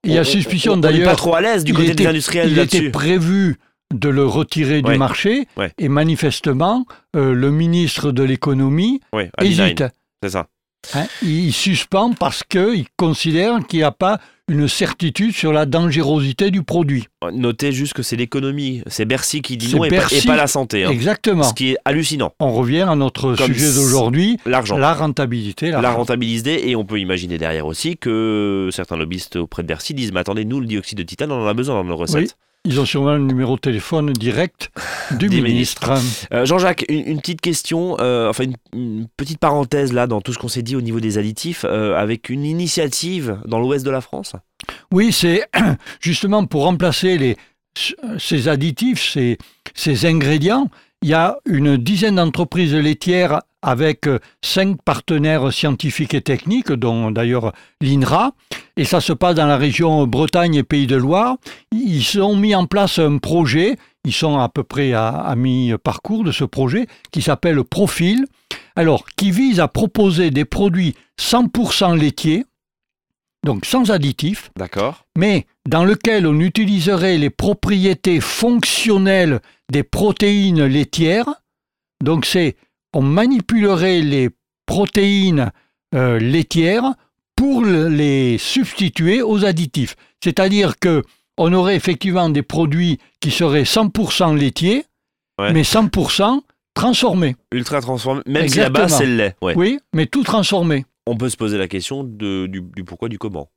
Il 0.04 0.12
y 0.12 0.18
a 0.18 0.22
on- 0.22 0.24
suspicion 0.24 0.72
on- 0.72 0.74
on 0.74 0.76
n'est 0.78 0.82
d'ailleurs. 0.82 1.10
pas 1.10 1.16
trop 1.16 1.34
à 1.36 1.40
l'aise 1.40 1.62
du 1.62 1.72
côté 1.72 1.90
était- 1.90 2.02
des 2.02 2.06
industriels 2.08 2.50
Il 2.50 2.58
était 2.58 2.90
prévu 2.90 3.58
de 3.94 4.08
le 4.08 4.26
retirer 4.26 4.82
Ouais. 4.82 4.92
du 4.92 4.98
marché 4.98 5.46
Ouais. 5.56 5.72
et 5.78 5.88
manifestement, 5.88 6.86
euh, 7.14 7.32
le 7.32 7.50
ministre 7.50 8.10
de 8.12 8.22
l'économie 8.22 9.00
hésite. 9.40 9.84
c'est 10.22 10.30
ça. 10.30 10.46
hein. 10.94 11.06
il 11.22 11.52
suspend 11.52 12.12
parce 12.12 12.42
qu'il 12.42 12.86
considère 12.96 13.58
qu'il 13.66 13.78
n'y 13.80 13.84
a 13.84 13.92
pas 13.92 14.18
une 14.48 14.68
certitude 14.68 15.32
sur 15.34 15.52
la 15.52 15.66
dangerosité 15.66 16.52
du 16.52 16.62
produit. 16.62 17.08
Notez 17.32 17.72
juste 17.72 17.94
que 17.94 18.02
c'est 18.04 18.14
l'économie, 18.14 18.82
c'est 18.86 19.04
Bercy 19.04 19.42
qui 19.42 19.56
dit 19.56 19.74
non 19.74 19.82
et 19.84 19.88
pas, 19.88 19.96
et 19.96 19.98
Bercy. 19.98 20.26
pas 20.26 20.36
la 20.36 20.46
santé. 20.46 20.84
hein. 20.84 20.90
Exactement. 20.90 21.42
Ce 21.42 21.52
qui 21.54 21.70
est 21.70 21.76
hallucinant. 21.84 22.32
On 22.38 22.52
revient 22.52 22.82
à 22.88 22.94
notre 22.94 23.34
Comme 23.34 23.46
sujet 23.52 23.72
d'aujourd'hui, 23.74 24.38
L'argent. 24.46 24.78
la 24.78 24.94
rentabilité. 24.94 25.70
La 25.72 25.90
rentabilité, 25.90 26.68
et 26.70 26.76
on 26.76 26.84
peut 26.84 27.00
imaginer 27.00 27.38
derrière 27.38 27.66
aussi 27.66 27.96
que 27.96 28.68
certains 28.72 28.96
lobbyistes 28.96 29.34
auprès 29.36 29.62
de 29.64 29.68
Bercy 29.68 29.94
disent 29.94 30.12
Mais 30.12 30.20
attendez, 30.20 30.44
nous, 30.44 30.60
le 30.60 30.66
dioxyde 30.66 30.98
de 30.98 31.02
titane, 31.02 31.32
on 31.32 31.42
en 31.42 31.46
a 31.46 31.54
besoin 31.54 31.74
dans 31.74 31.84
nos 31.84 31.96
recettes. 31.96 32.36
Ils 32.66 32.80
ont 32.80 32.84
sûrement 32.84 33.12
le 33.12 33.22
numéro 33.22 33.54
de 33.54 33.60
téléphone 33.60 34.12
direct 34.12 34.70
du 35.12 35.28
ministre. 35.28 35.94
Euh, 36.32 36.44
Jean-Jacques, 36.44 36.84
une, 36.88 37.06
une 37.06 37.20
petite 37.20 37.40
question, 37.40 37.96
euh, 38.00 38.28
enfin 38.28 38.42
une, 38.42 38.56
une 38.72 39.06
petite 39.16 39.38
parenthèse 39.38 39.92
là 39.92 40.08
dans 40.08 40.20
tout 40.20 40.32
ce 40.32 40.38
qu'on 40.38 40.48
s'est 40.48 40.62
dit 40.62 40.74
au 40.74 40.80
niveau 40.80 40.98
des 40.98 41.16
additifs, 41.16 41.64
euh, 41.64 41.94
avec 41.96 42.28
une 42.28 42.44
initiative 42.44 43.38
dans 43.46 43.60
l'ouest 43.60 43.86
de 43.86 43.90
la 43.90 44.00
France? 44.00 44.32
Oui, 44.92 45.12
c'est 45.12 45.44
justement 46.00 46.44
pour 46.44 46.64
remplacer 46.64 47.18
les, 47.18 47.36
ces 48.18 48.48
additifs, 48.48 49.12
ces, 49.12 49.38
ces 49.74 50.04
ingrédients. 50.04 50.68
Il 51.02 51.10
y 51.10 51.14
a 51.14 51.38
une 51.46 51.76
dizaine 51.76 52.16
d'entreprises 52.16 52.74
laitières 52.74 53.42
avec 53.62 54.08
cinq 54.42 54.82
partenaires 54.82 55.52
scientifiques 55.52 56.14
et 56.14 56.20
techniques, 56.20 56.72
dont 56.72 57.12
d'ailleurs 57.12 57.52
l'INRA. 57.80 58.32
Et 58.76 58.84
ça 58.84 59.00
se 59.00 59.12
passe 59.12 59.34
dans 59.36 59.46
la 59.46 59.56
région 59.56 60.06
Bretagne 60.06 60.54
et 60.56 60.62
Pays 60.62 60.86
de 60.86 60.96
Loire. 60.96 61.36
Ils 61.72 62.20
ont 62.20 62.36
mis 62.36 62.54
en 62.54 62.66
place 62.66 62.98
un 62.98 63.18
projet, 63.18 63.76
ils 64.04 64.12
sont 64.12 64.38
à 64.38 64.48
peu 64.48 64.62
près 64.62 64.92
à, 64.92 65.08
à 65.08 65.34
mi-parcours 65.34 66.24
de 66.24 66.32
ce 66.32 66.44
projet, 66.44 66.86
qui 67.10 67.22
s'appelle 67.22 67.62
Profil, 67.64 68.26
alors 68.76 69.06
qui 69.16 69.30
vise 69.30 69.60
à 69.60 69.68
proposer 69.68 70.30
des 70.30 70.44
produits 70.44 70.94
100% 71.18 71.96
laitiers, 71.96 72.44
donc 73.46 73.64
sans 73.64 73.90
additifs, 73.90 74.50
D'accord 74.56 75.06
mais 75.16 75.46
dans 75.68 75.84
lequel 75.84 76.26
on 76.26 76.40
utiliserait 76.40 77.16
les 77.16 77.30
propriétés 77.30 78.20
fonctionnelles 78.20 79.40
des 79.70 79.82
protéines 79.82 80.64
laitières. 80.64 81.28
Donc 82.02 82.26
c'est, 82.26 82.56
on 82.92 83.02
manipulerait 83.02 84.00
les 84.00 84.30
protéines 84.66 85.52
euh, 85.94 86.18
laitières 86.18 86.94
pour 87.36 87.62
le- 87.62 87.88
les 87.88 88.38
substituer 88.38 89.22
aux 89.22 89.44
additifs. 89.44 89.94
C'est-à-dire 90.24 90.78
que 90.78 91.02
on 91.38 91.52
aurait 91.52 91.76
effectivement 91.76 92.30
des 92.30 92.42
produits 92.42 92.98
qui 93.20 93.30
seraient 93.30 93.64
100% 93.66 94.34
laitiers, 94.34 94.84
Ouais. 95.38 95.52
mais 95.52 95.62
100% 95.64 96.42
transformés. 96.74 97.36
Ultra 97.52 97.80
transformé, 97.82 98.22
même 98.26 98.48
si 98.48 98.58
Exactement. 98.58 98.88
c'est 98.88 99.06
le 99.06 99.16
lait. 99.16 99.34
Ouais. 99.42 99.54
Oui, 99.56 99.78
mais 99.94 100.06
tout 100.06 100.22
transformé. 100.22 100.84
On 101.06 101.16
peut 101.16 101.28
se 101.28 101.36
poser 101.36 101.58
la 101.58 101.68
question 101.68 102.02
de, 102.04 102.46
du, 102.46 102.62
du 102.62 102.84
pourquoi, 102.84 103.08
du 103.10 103.18
comment, 103.18 103.48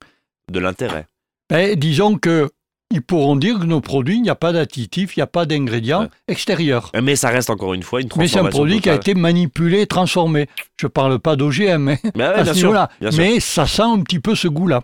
de 0.52 0.60
l'intérêt. 0.60 1.08
Ben, 1.50 1.76
disons 1.80 2.18
que 2.18 2.52
ils 2.92 3.02
pourront 3.02 3.36
dire 3.36 3.60
que 3.60 3.66
nos 3.66 3.82
produits, 3.82 4.16
il 4.16 4.22
n'y 4.24 4.30
a 4.30 4.36
pas 4.36 4.52
d'additifs, 4.52 5.16
il 5.16 5.20
n'y 5.20 5.24
a 5.24 5.28
pas 5.28 5.46
d'ingrédients 5.46 6.02
Ouais. 6.04 6.08
extérieurs. 6.28 6.92
Mais 7.02 7.16
ça 7.16 7.30
reste 7.30 7.50
encore 7.50 7.74
une 7.74 7.84
fois 7.84 8.02
une 8.02 8.08
Mais 8.18 8.28
c'est 8.28 8.34
transformation. 8.34 8.46
un 8.48 8.50
produit 8.50 8.82
qui 8.82 8.90
a 8.90 8.96
été 8.96 9.14
manipulé, 9.14 9.86
transformé. 9.88 10.48
Je 10.80 10.88
ne 10.88 10.90
parle 10.90 11.20
pas 11.20 11.36
d'OGM 11.36 11.90
hein, 11.90 11.96
Mais 12.16 12.24
à 12.24 12.44
bien 12.44 12.54
ce 12.54 12.60
sûr, 12.60 12.88
bien 13.00 13.12
sûr. 13.12 13.20
Mais 13.22 13.40
ça 13.40 13.68
sent 13.68 13.84
un 13.84 14.00
petit 14.02 14.20
peu 14.20 14.34
ce 14.36 14.48
goût-là. 14.48 14.82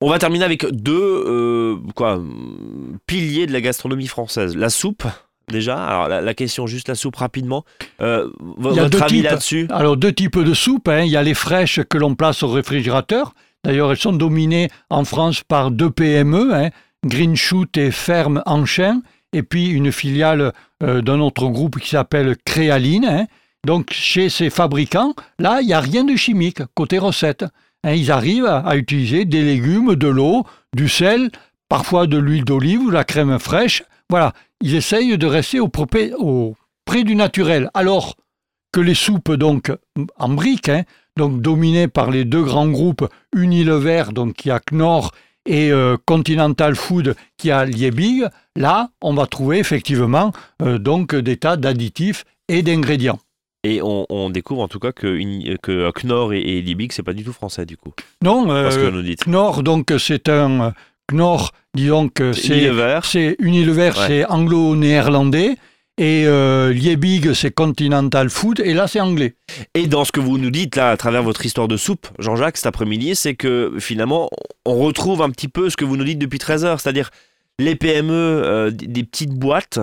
On 0.00 0.10
va 0.10 0.18
terminer 0.18 0.44
avec 0.44 0.66
deux 0.72 0.92
euh, 1.26 1.76
quoi, 1.94 2.20
piliers 3.06 3.46
de 3.46 3.52
la 3.52 3.60
gastronomie 3.60 4.06
française. 4.08 4.56
La 4.56 4.68
soupe, 4.68 5.04
déjà. 5.50 5.76
Alors, 5.82 6.08
la, 6.08 6.20
la 6.20 6.34
question, 6.34 6.66
juste 6.66 6.88
la 6.88 6.94
soupe 6.94 7.16
rapidement. 7.16 7.64
Euh, 8.02 8.28
vo- 8.40 8.70
Il 8.72 8.76
y 8.76 8.80
a 8.80 8.82
votre 8.82 8.98
deux 8.98 9.02
avis 9.04 9.14
types. 9.16 9.24
là-dessus? 9.24 9.66
Alors, 9.70 9.96
deux 9.96 10.12
types 10.12 10.38
de 10.38 10.52
soupes. 10.54 10.88
hein. 10.88 11.00
Il 11.02 11.10
y 11.10 11.16
a 11.16 11.22
les 11.22 11.34
fraîches 11.34 11.80
que 11.88 11.96
l'on 11.98 12.14
place 12.14 12.42
au 12.42 12.48
réfrigérateur. 12.48 13.32
D'ailleurs, 13.64 13.90
elles 13.90 13.96
sont 13.96 14.12
dominées 14.12 14.68
en 14.90 15.04
France 15.04 15.42
par 15.42 15.70
deux 15.70 15.90
PME, 15.90 16.54
hein, 16.54 16.70
Green 17.06 17.36
Shoot 17.36 17.76
et 17.76 17.90
Ferme 17.90 18.42
Enchain, 18.46 19.02
et 19.32 19.42
puis 19.42 19.68
une 19.68 19.92
filiale 19.92 20.52
euh, 20.82 21.00
d'un 21.02 21.20
autre 21.20 21.48
groupe 21.48 21.78
qui 21.78 21.90
s'appelle 21.90 22.36
Créaline. 22.44 23.04
hein. 23.04 23.26
Donc, 23.64 23.92
chez 23.92 24.28
ces 24.28 24.50
fabricants, 24.50 25.14
là, 25.38 25.60
il 25.60 25.66
n'y 25.66 25.72
a 25.72 25.80
rien 25.80 26.04
de 26.04 26.14
chimique 26.16 26.62
côté 26.74 26.98
recette. 26.98 27.44
hein. 27.84 27.92
ils 27.92 28.10
arrivent 28.10 28.46
à, 28.46 28.76
utiliser 28.76 29.24
des 29.24 29.42
légumes, 29.42 29.94
de 29.94 30.08
l'eau, 30.08 30.44
du 30.74 30.88
sel, 30.88 31.30
parfois 31.68 32.06
de 32.06 32.18
l'huile 32.18 32.44
d'olive 32.44 32.82
ou 32.82 32.88
de 32.90 32.94
la 32.94 33.04
crème 33.04 33.38
fraîche. 33.38 33.82
Voilà, 34.08 34.32
ils 34.60 34.74
essayent 34.74 35.18
de 35.18 35.26
rester 35.26 35.60
au, 35.60 35.70
au 36.18 36.54
près 36.84 37.02
du 37.02 37.16
naturel. 37.16 37.70
Alors 37.74 38.16
que 38.72 38.80
les 38.80 38.94
soupes, 38.94 39.32
donc, 39.32 39.72
en 40.16 40.28
briques, 40.28 40.68
hein, 40.68 40.84
donc 41.16 41.40
dominées 41.40 41.88
par 41.88 42.10
les 42.10 42.24
deux 42.24 42.42
grands 42.42 42.68
groupes 42.68 43.08
Unilever, 43.34 44.04
donc 44.12 44.34
qui 44.34 44.50
a 44.50 44.60
Knorr, 44.60 45.12
et 45.46 45.70
euh, 45.72 45.96
Continental 46.06 46.74
Food, 46.76 47.14
qui 47.36 47.50
a 47.50 47.64
Liebig, 47.64 48.24
là, 48.56 48.88
on 49.00 49.14
va 49.14 49.26
trouver 49.26 49.58
effectivement 49.58 50.32
euh, 50.62 50.78
donc 50.78 51.14
des 51.14 51.36
tas 51.36 51.56
d'additifs 51.56 52.24
et 52.48 52.62
d'ingrédients. 52.62 53.18
Et 53.64 53.80
on, 53.82 54.06
on 54.10 54.30
découvre 54.30 54.62
en 54.62 54.68
tout 54.68 54.78
cas 54.78 54.92
que, 54.92 55.56
que 55.56 55.90
Knorr 56.04 56.32
et, 56.34 56.40
et 56.40 56.62
Liebig, 56.62 56.92
c'est 56.92 57.02
pas 57.02 57.12
du 57.14 57.24
tout 57.24 57.32
français 57.32 57.66
du 57.66 57.76
coup. 57.76 57.92
Non, 58.22 58.46
Parce 58.46 58.76
que 58.76 58.82
euh, 58.82 58.90
nous 58.92 59.02
dites. 59.02 59.24
Knorr, 59.26 59.62
donc 59.64 59.92
c'est 59.98 60.28
un 60.28 60.60
euh, 60.60 60.70
Knorr, 61.10 61.52
disons 61.74 62.08
que 62.08 62.32
c'est 62.32 62.56
Unilever. 62.58 63.00
c'est 63.04 63.36
Unilever, 63.40 63.90
Ouais. 63.96 64.06
c'est 64.06 64.24
anglo-néerlandais. 64.26 65.56
Et 65.98 66.24
euh, 66.26 66.74
Liebig, 66.74 67.32
c'est 67.32 67.50
Continental 67.50 68.28
Food, 68.28 68.60
et 68.60 68.74
là, 68.74 68.86
c'est 68.86 69.00
anglais. 69.00 69.34
Et 69.74 69.86
dans 69.86 70.04
ce 70.04 70.12
que 70.12 70.20
vous 70.20 70.36
nous 70.36 70.50
dites 70.50 70.76
là, 70.76 70.90
à 70.90 70.96
travers 70.98 71.22
votre 71.22 71.46
histoire 71.46 71.68
de 71.68 71.78
soupe, 71.78 72.08
Jean-Jacques, 72.18 72.58
cet 72.58 72.66
après-midi, 72.66 73.16
c'est 73.16 73.34
que 73.34 73.72
finalement, 73.78 74.28
on 74.66 74.76
retrouve 74.76 75.22
un 75.22 75.30
petit 75.30 75.48
peu 75.48 75.70
ce 75.70 75.76
que 75.76 75.86
vous 75.86 75.96
nous 75.96 76.04
dites 76.04 76.18
depuis 76.18 76.38
13 76.38 76.66
heures, 76.66 76.80
c'est-à-dire 76.80 77.10
les 77.58 77.76
PME, 77.76 78.12
euh, 78.12 78.70
des 78.70 78.86
des 78.86 79.04
petites 79.04 79.32
boîtes, 79.32 79.78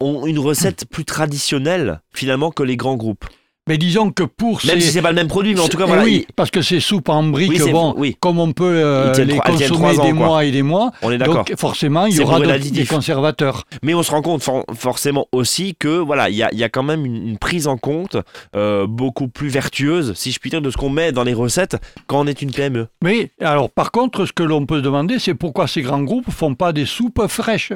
ont 0.00 0.26
une 0.26 0.38
recette 0.38 0.84
plus 0.86 1.06
traditionnelle 1.06 2.02
finalement 2.12 2.50
que 2.50 2.62
les 2.62 2.76
grands 2.76 2.96
groupes. 2.96 3.24
Mais 3.68 3.78
disons 3.78 4.10
que 4.10 4.24
pour 4.24 4.60
Même 4.66 4.80
ces... 4.80 4.86
si 4.86 4.92
c'est 4.92 5.02
pas 5.02 5.10
le 5.10 5.14
même 5.14 5.28
produit, 5.28 5.54
mais 5.54 5.60
en 5.60 5.68
tout 5.68 5.76
cas, 5.78 5.86
voilà, 5.86 6.02
oui, 6.02 6.26
parce 6.34 6.50
que 6.50 6.62
ces 6.62 6.80
soupes 6.80 7.08
en 7.08 7.22
briques, 7.22 7.48
Oui, 7.50 7.58
c'est- 7.60 7.70
bon, 7.70 7.94
oui. 7.96 8.16
comme 8.18 8.40
on 8.40 8.52
peut 8.52 8.64
euh, 8.64 9.14
les 9.24 9.36
trois- 9.36 9.52
consommer 9.52 9.86
ans, 9.98 10.04
des 10.04 10.10
quoi. 10.10 10.12
mois 10.26 10.44
et 10.44 10.50
des 10.50 10.62
mois, 10.62 10.90
on 11.00 11.12
est 11.12 11.18
d'accord. 11.18 11.44
donc 11.44 11.54
forcément, 11.56 12.06
il 12.06 12.16
y 12.16 12.20
aura 12.20 12.40
d'additifs. 12.40 12.76
des 12.88 12.92
conservateurs. 12.92 13.62
Mais 13.84 13.94
on 13.94 14.02
se 14.02 14.10
rend 14.10 14.20
compte 14.20 14.42
for- 14.42 14.64
forcément 14.74 15.28
aussi 15.30 15.76
que 15.76 15.98
voilà, 15.98 16.28
il 16.28 16.34
y 16.34 16.42
a, 16.42 16.48
il 16.52 16.58
y 16.58 16.64
a 16.64 16.68
quand 16.68 16.82
même 16.82 17.06
une, 17.06 17.28
une 17.28 17.38
prise 17.38 17.68
en 17.68 17.76
compte 17.76 18.16
euh, 18.56 18.88
beaucoup 18.88 19.28
plus 19.28 19.48
vertueuse, 19.48 20.12
si 20.14 20.32
je 20.32 20.40
puis 20.40 20.50
dire, 20.50 20.60
de 20.60 20.68
ce 20.70 20.76
qu'on 20.76 20.90
met 20.90 21.12
dans 21.12 21.22
les 21.22 21.34
recettes 21.34 21.76
quand 22.08 22.18
on 22.20 22.26
est 22.26 22.42
une 22.42 22.50
PME. 22.50 22.88
Mais 23.04 23.30
alors, 23.40 23.70
par 23.70 23.92
contre, 23.92 24.26
ce 24.26 24.32
que 24.32 24.42
l'on 24.42 24.66
peut 24.66 24.78
se 24.78 24.82
demander, 24.82 25.20
c'est 25.20 25.34
pourquoi 25.34 25.68
ces 25.68 25.82
grands 25.82 26.02
groupes 26.02 26.28
font 26.32 26.56
pas 26.56 26.72
des 26.72 26.84
soupes 26.84 27.28
fraîches. 27.28 27.72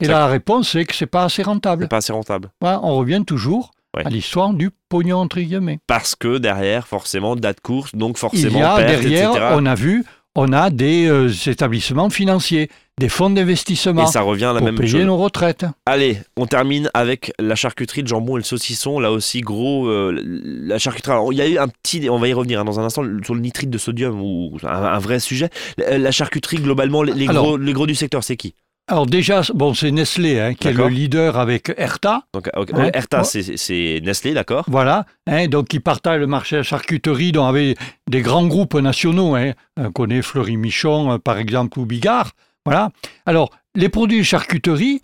Et 0.00 0.06
la 0.06 0.28
réponse, 0.28 0.68
c'est 0.70 0.84
que 0.84 0.94
c'est 0.94 1.06
pas 1.06 1.24
assez 1.24 1.42
rentable. 1.42 1.88
pas 1.88 1.96
assez 1.96 2.12
rentable. 2.12 2.50
Voilà, 2.60 2.78
on 2.84 2.94
revient 2.96 3.24
toujours 3.26 3.72
Ouais. 3.96 4.06
à 4.06 4.10
l'histoire 4.10 4.52
du 4.52 4.70
pognon 4.90 5.16
entre 5.18 5.40
guillemets. 5.40 5.80
Parce 5.86 6.14
que 6.14 6.38
derrière, 6.38 6.86
forcément, 6.86 7.36
date 7.36 7.60
course, 7.60 7.94
donc 7.94 8.16
Il 8.16 8.20
forcément 8.20 8.58
y 8.58 8.62
a 8.62 8.76
perte, 8.76 9.00
derrière, 9.02 9.30
etc. 9.30 9.46
on 9.54 9.64
a 9.66 9.74
vu, 9.74 10.04
on 10.34 10.52
a 10.52 10.68
des 10.70 11.06
euh, 11.08 11.28
établissements 11.46 12.10
financiers, 12.10 12.68
des 13.00 13.08
fonds 13.08 13.30
d'investissement 13.30 14.04
Et 14.04 14.06
ça 14.12 14.20
revient 14.20 14.44
à 14.44 14.52
la 14.52 14.60
même 14.60 14.76
payer 14.76 14.90
chose. 14.98 15.04
nos 15.06 15.16
retraites. 15.16 15.64
Allez, 15.86 16.18
on 16.36 16.46
termine 16.46 16.90
avec 16.94 17.32
la 17.38 17.54
charcuterie, 17.54 18.02
le 18.02 18.06
jambon 18.08 18.36
et 18.36 18.40
le 18.40 18.44
saucisson. 18.44 18.98
Là 19.00 19.10
aussi, 19.10 19.40
gros, 19.40 19.86
euh, 19.88 20.20
la 20.22 20.78
charcuterie. 20.78 21.12
Alors, 21.12 21.32
il 21.32 21.36
y 21.38 21.42
a 21.42 21.48
eu 21.48 21.58
un 21.58 21.68
petit, 21.68 22.08
on 22.10 22.18
va 22.18 22.28
y 22.28 22.32
revenir 22.34 22.60
hein, 22.60 22.64
dans 22.64 22.78
un 22.78 22.84
instant, 22.84 23.02
sur 23.24 23.34
le 23.34 23.40
nitrite 23.40 23.70
de 23.70 23.78
sodium, 23.78 24.20
ou 24.20 24.58
un, 24.64 24.68
un 24.68 24.98
vrai 24.98 25.18
sujet. 25.20 25.48
La, 25.78 25.96
la 25.96 26.10
charcuterie, 26.10 26.58
globalement, 26.58 27.02
les, 27.02 27.14
les 27.14 27.28
Alors- 27.28 27.44
gros, 27.44 27.56
les 27.56 27.72
gros 27.72 27.86
du 27.86 27.94
secteur, 27.94 28.22
c'est 28.22 28.36
qui? 28.36 28.54
Alors 28.90 29.04
déjà, 29.06 29.42
bon, 29.54 29.74
c'est 29.74 29.90
Nestlé 29.90 30.40
hein, 30.40 30.54
qui 30.54 30.68
est 30.68 30.72
le 30.72 30.88
leader 30.88 31.38
avec 31.38 31.70
Erta. 31.76 32.22
Donc, 32.32 32.48
ok, 32.56 32.70
Ouais. 32.74 32.90
Erta, 32.94 33.22
c'est- 33.22 34.00
Nestlé, 34.02 34.32
d'accord 34.32 34.64
Voilà, 34.68 35.04
hein, 35.26 35.46
donc 35.46 35.68
qui 35.68 35.78
partagent 35.78 36.20
le 36.20 36.26
marché 36.26 36.56
de 36.56 36.60
la 36.60 36.62
charcuterie, 36.62 37.30
dont 37.32 37.44
avait 37.46 37.74
des 38.08 38.22
grands 38.22 38.46
groupes 38.46 38.74
nationaux. 38.74 39.34
Hein. 39.34 39.52
On 39.76 39.92
connaît 39.92 40.22
Fleury 40.22 40.56
Michon, 40.56 41.12
euh, 41.12 41.18
par 41.18 41.36
exemple, 41.36 41.78
ou 41.78 41.84
Bigard. 41.84 42.32
Voilà. 42.64 42.90
Alors, 43.26 43.50
les 43.74 43.90
produits 43.90 44.18
de 44.18 44.22
charcuterie, 44.22 45.02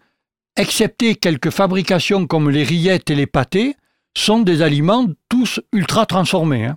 excepté 0.57 1.15
quelques 1.15 1.51
fabrications 1.51 2.27
comme 2.27 2.49
les 2.51 2.63
rillettes 2.65 3.11
et 3.11 3.15
les 3.15 3.27
pâtés, 3.27 3.77
sont 4.17 4.41
des 4.41 4.63
aliments 4.63 5.07
tous 5.29 5.61
ultra 5.73 6.07
transformés. 6.07 6.65
hein. 6.67 6.77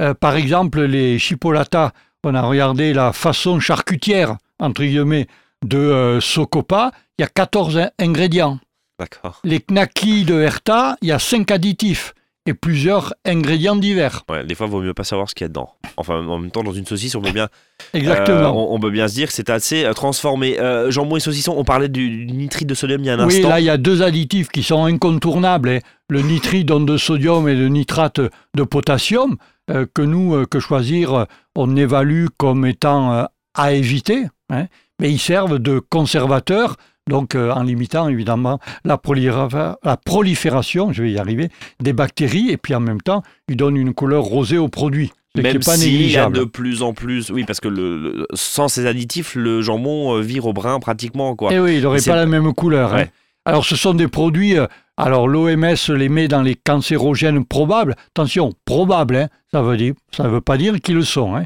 Euh, 0.00 0.14
par 0.14 0.36
exemple, 0.36 0.82
les 0.82 1.18
chipolatas, 1.18 1.92
on 2.24 2.34
a 2.34 2.42
regardé 2.42 2.92
la 2.94 3.12
façon 3.12 3.60
charcutière, 3.60 4.36
entre 4.58 4.82
guillemets, 4.84 5.26
de 5.64 5.78
euh, 5.78 6.20
Socopa, 6.20 6.92
il 7.18 7.22
y 7.22 7.24
a 7.24 7.28
14 7.28 7.78
in- 7.78 7.90
ingrédients. 7.98 8.58
D'accord. 8.98 9.40
Les 9.44 9.60
knackis 9.60 10.24
de 10.24 10.40
Herta, 10.40 10.96
il 11.02 11.08
y 11.08 11.12
a 11.12 11.18
5 11.18 11.50
additifs 11.50 12.14
et 12.48 12.54
plusieurs 12.54 13.12
ingrédients 13.26 13.74
divers. 13.76 14.22
Ouais, 14.30 14.44
des 14.44 14.54
fois, 14.54 14.66
il 14.66 14.70
vaut 14.70 14.80
mieux 14.80 14.94
pas 14.94 15.02
savoir 15.04 15.28
ce 15.28 15.34
qu'il 15.34 15.44
y 15.44 15.46
a 15.46 15.48
dedans. 15.48 15.70
Enfin, 15.96 16.24
en 16.26 16.38
même 16.38 16.50
temps, 16.52 16.62
dans 16.62 16.72
une 16.72 16.86
saucisse, 16.86 17.14
on 17.16 17.20
peut 17.20 17.32
bien, 17.32 17.48
Exactement. 17.92 18.38
euh, 18.38 18.46
on, 18.52 18.74
on 18.74 18.78
peut 18.80 18.90
bien 18.90 19.08
se 19.08 19.14
dire 19.14 19.26
que 19.28 19.34
c'est 19.34 19.50
assez 19.50 19.84
euh, 19.84 19.92
transformé. 19.94 20.58
Euh, 20.60 20.90
jambon 20.90 21.16
et 21.16 21.20
saucisson, 21.20 21.54
on 21.56 21.64
parlait 21.64 21.88
du, 21.88 22.24
du 22.26 22.32
nitrite 22.32 22.68
de 22.68 22.74
sodium 22.74 23.00
il 23.02 23.06
y 23.06 23.10
a 23.10 23.14
un 23.14 23.26
oui, 23.26 23.36
instant. 23.36 23.48
là, 23.48 23.58
il 23.60 23.64
y 23.64 23.70
a 23.70 23.76
deux 23.76 24.02
additifs 24.02 24.48
qui 24.48 24.62
sont 24.62 24.84
incontournables. 24.84 25.68
hein. 25.70 25.78
Le 26.08 26.22
nitrite 26.22 26.66
donc, 26.68 26.86
de 26.86 26.96
sodium 26.96 27.48
et 27.48 27.56
le 27.56 27.68
nitrate 27.68 28.20
de 28.20 28.62
potassium, 28.62 29.36
euh, 29.70 29.84
que 29.92 30.02
nous, 30.02 30.46
que 30.46 30.60
choisir, 30.60 31.26
on 31.56 31.74
évalue 31.76 32.26
comme 32.36 32.64
étant 32.64 33.26
à 33.54 33.72
éviter. 33.72 34.26
hein. 34.50 34.66
Mais 35.00 35.10
ils 35.10 35.18
servent 35.18 35.58
de 35.58 35.78
conservateurs, 35.78 36.76
donc 37.08 37.34
euh, 37.34 37.50
en 37.52 37.62
limitant 37.62 38.08
évidemment 38.08 38.58
la, 38.84 38.96
proliféra- 38.96 39.76
la 39.84 39.96
prolifération, 39.96 40.92
je 40.92 41.02
vais 41.02 41.12
y 41.12 41.18
arriver, 41.18 41.50
des 41.80 41.92
bactéries. 41.92 42.50
Et 42.50 42.56
puis 42.56 42.74
en 42.74 42.80
même 42.80 43.00
temps, 43.02 43.22
ils 43.48 43.56
donnent 43.56 43.76
une 43.76 43.92
couleur 43.94 44.22
rosée 44.24 44.58
au 44.58 44.68
produit. 44.68 45.12
Même 45.42 45.58
pas 45.66 45.76
s'il 45.76 45.90
y 45.92 45.94
a 45.94 45.98
négligeable. 45.98 46.38
de 46.38 46.44
plus 46.44 46.82
en 46.82 46.94
plus, 46.94 47.28
oui, 47.30 47.44
parce 47.44 47.60
que 47.60 47.68
le, 47.68 47.98
le- 47.98 48.26
sans 48.32 48.68
ces 48.68 48.86
additifs, 48.86 49.34
le 49.34 49.60
jambon 49.60 50.16
euh, 50.16 50.20
vire 50.22 50.46
au 50.46 50.54
brun 50.54 50.80
pratiquement, 50.80 51.36
quoi. 51.36 51.50
Eh 51.52 51.58
oui, 51.60 51.76
il 51.76 51.82
n'aurait 51.82 51.98
pas 52.10 52.16
la 52.16 52.24
même 52.26 52.54
couleur. 52.54 52.94
hein. 52.94 53.04
Alors, 53.44 53.64
ce 53.66 53.76
sont 53.76 53.92
des 53.92 54.08
produits. 54.08 54.56
euh, 54.58 54.66
alors, 54.96 55.28
l'OMS 55.28 55.74
les 55.90 56.08
met 56.08 56.26
dans 56.26 56.40
les 56.40 56.54
cancérogènes 56.54 57.44
probables. 57.44 57.96
Attention, 58.14 58.54
probables, 58.64 59.16
hein, 59.16 59.28
ça 59.52 59.60
veut 59.60 59.76
ça 60.10 60.26
veut 60.26 60.40
pas 60.40 60.56
dire 60.56 60.80
qu'ils 60.80 60.94
le 60.96 61.02
sont. 61.04 61.36
hein. 61.36 61.44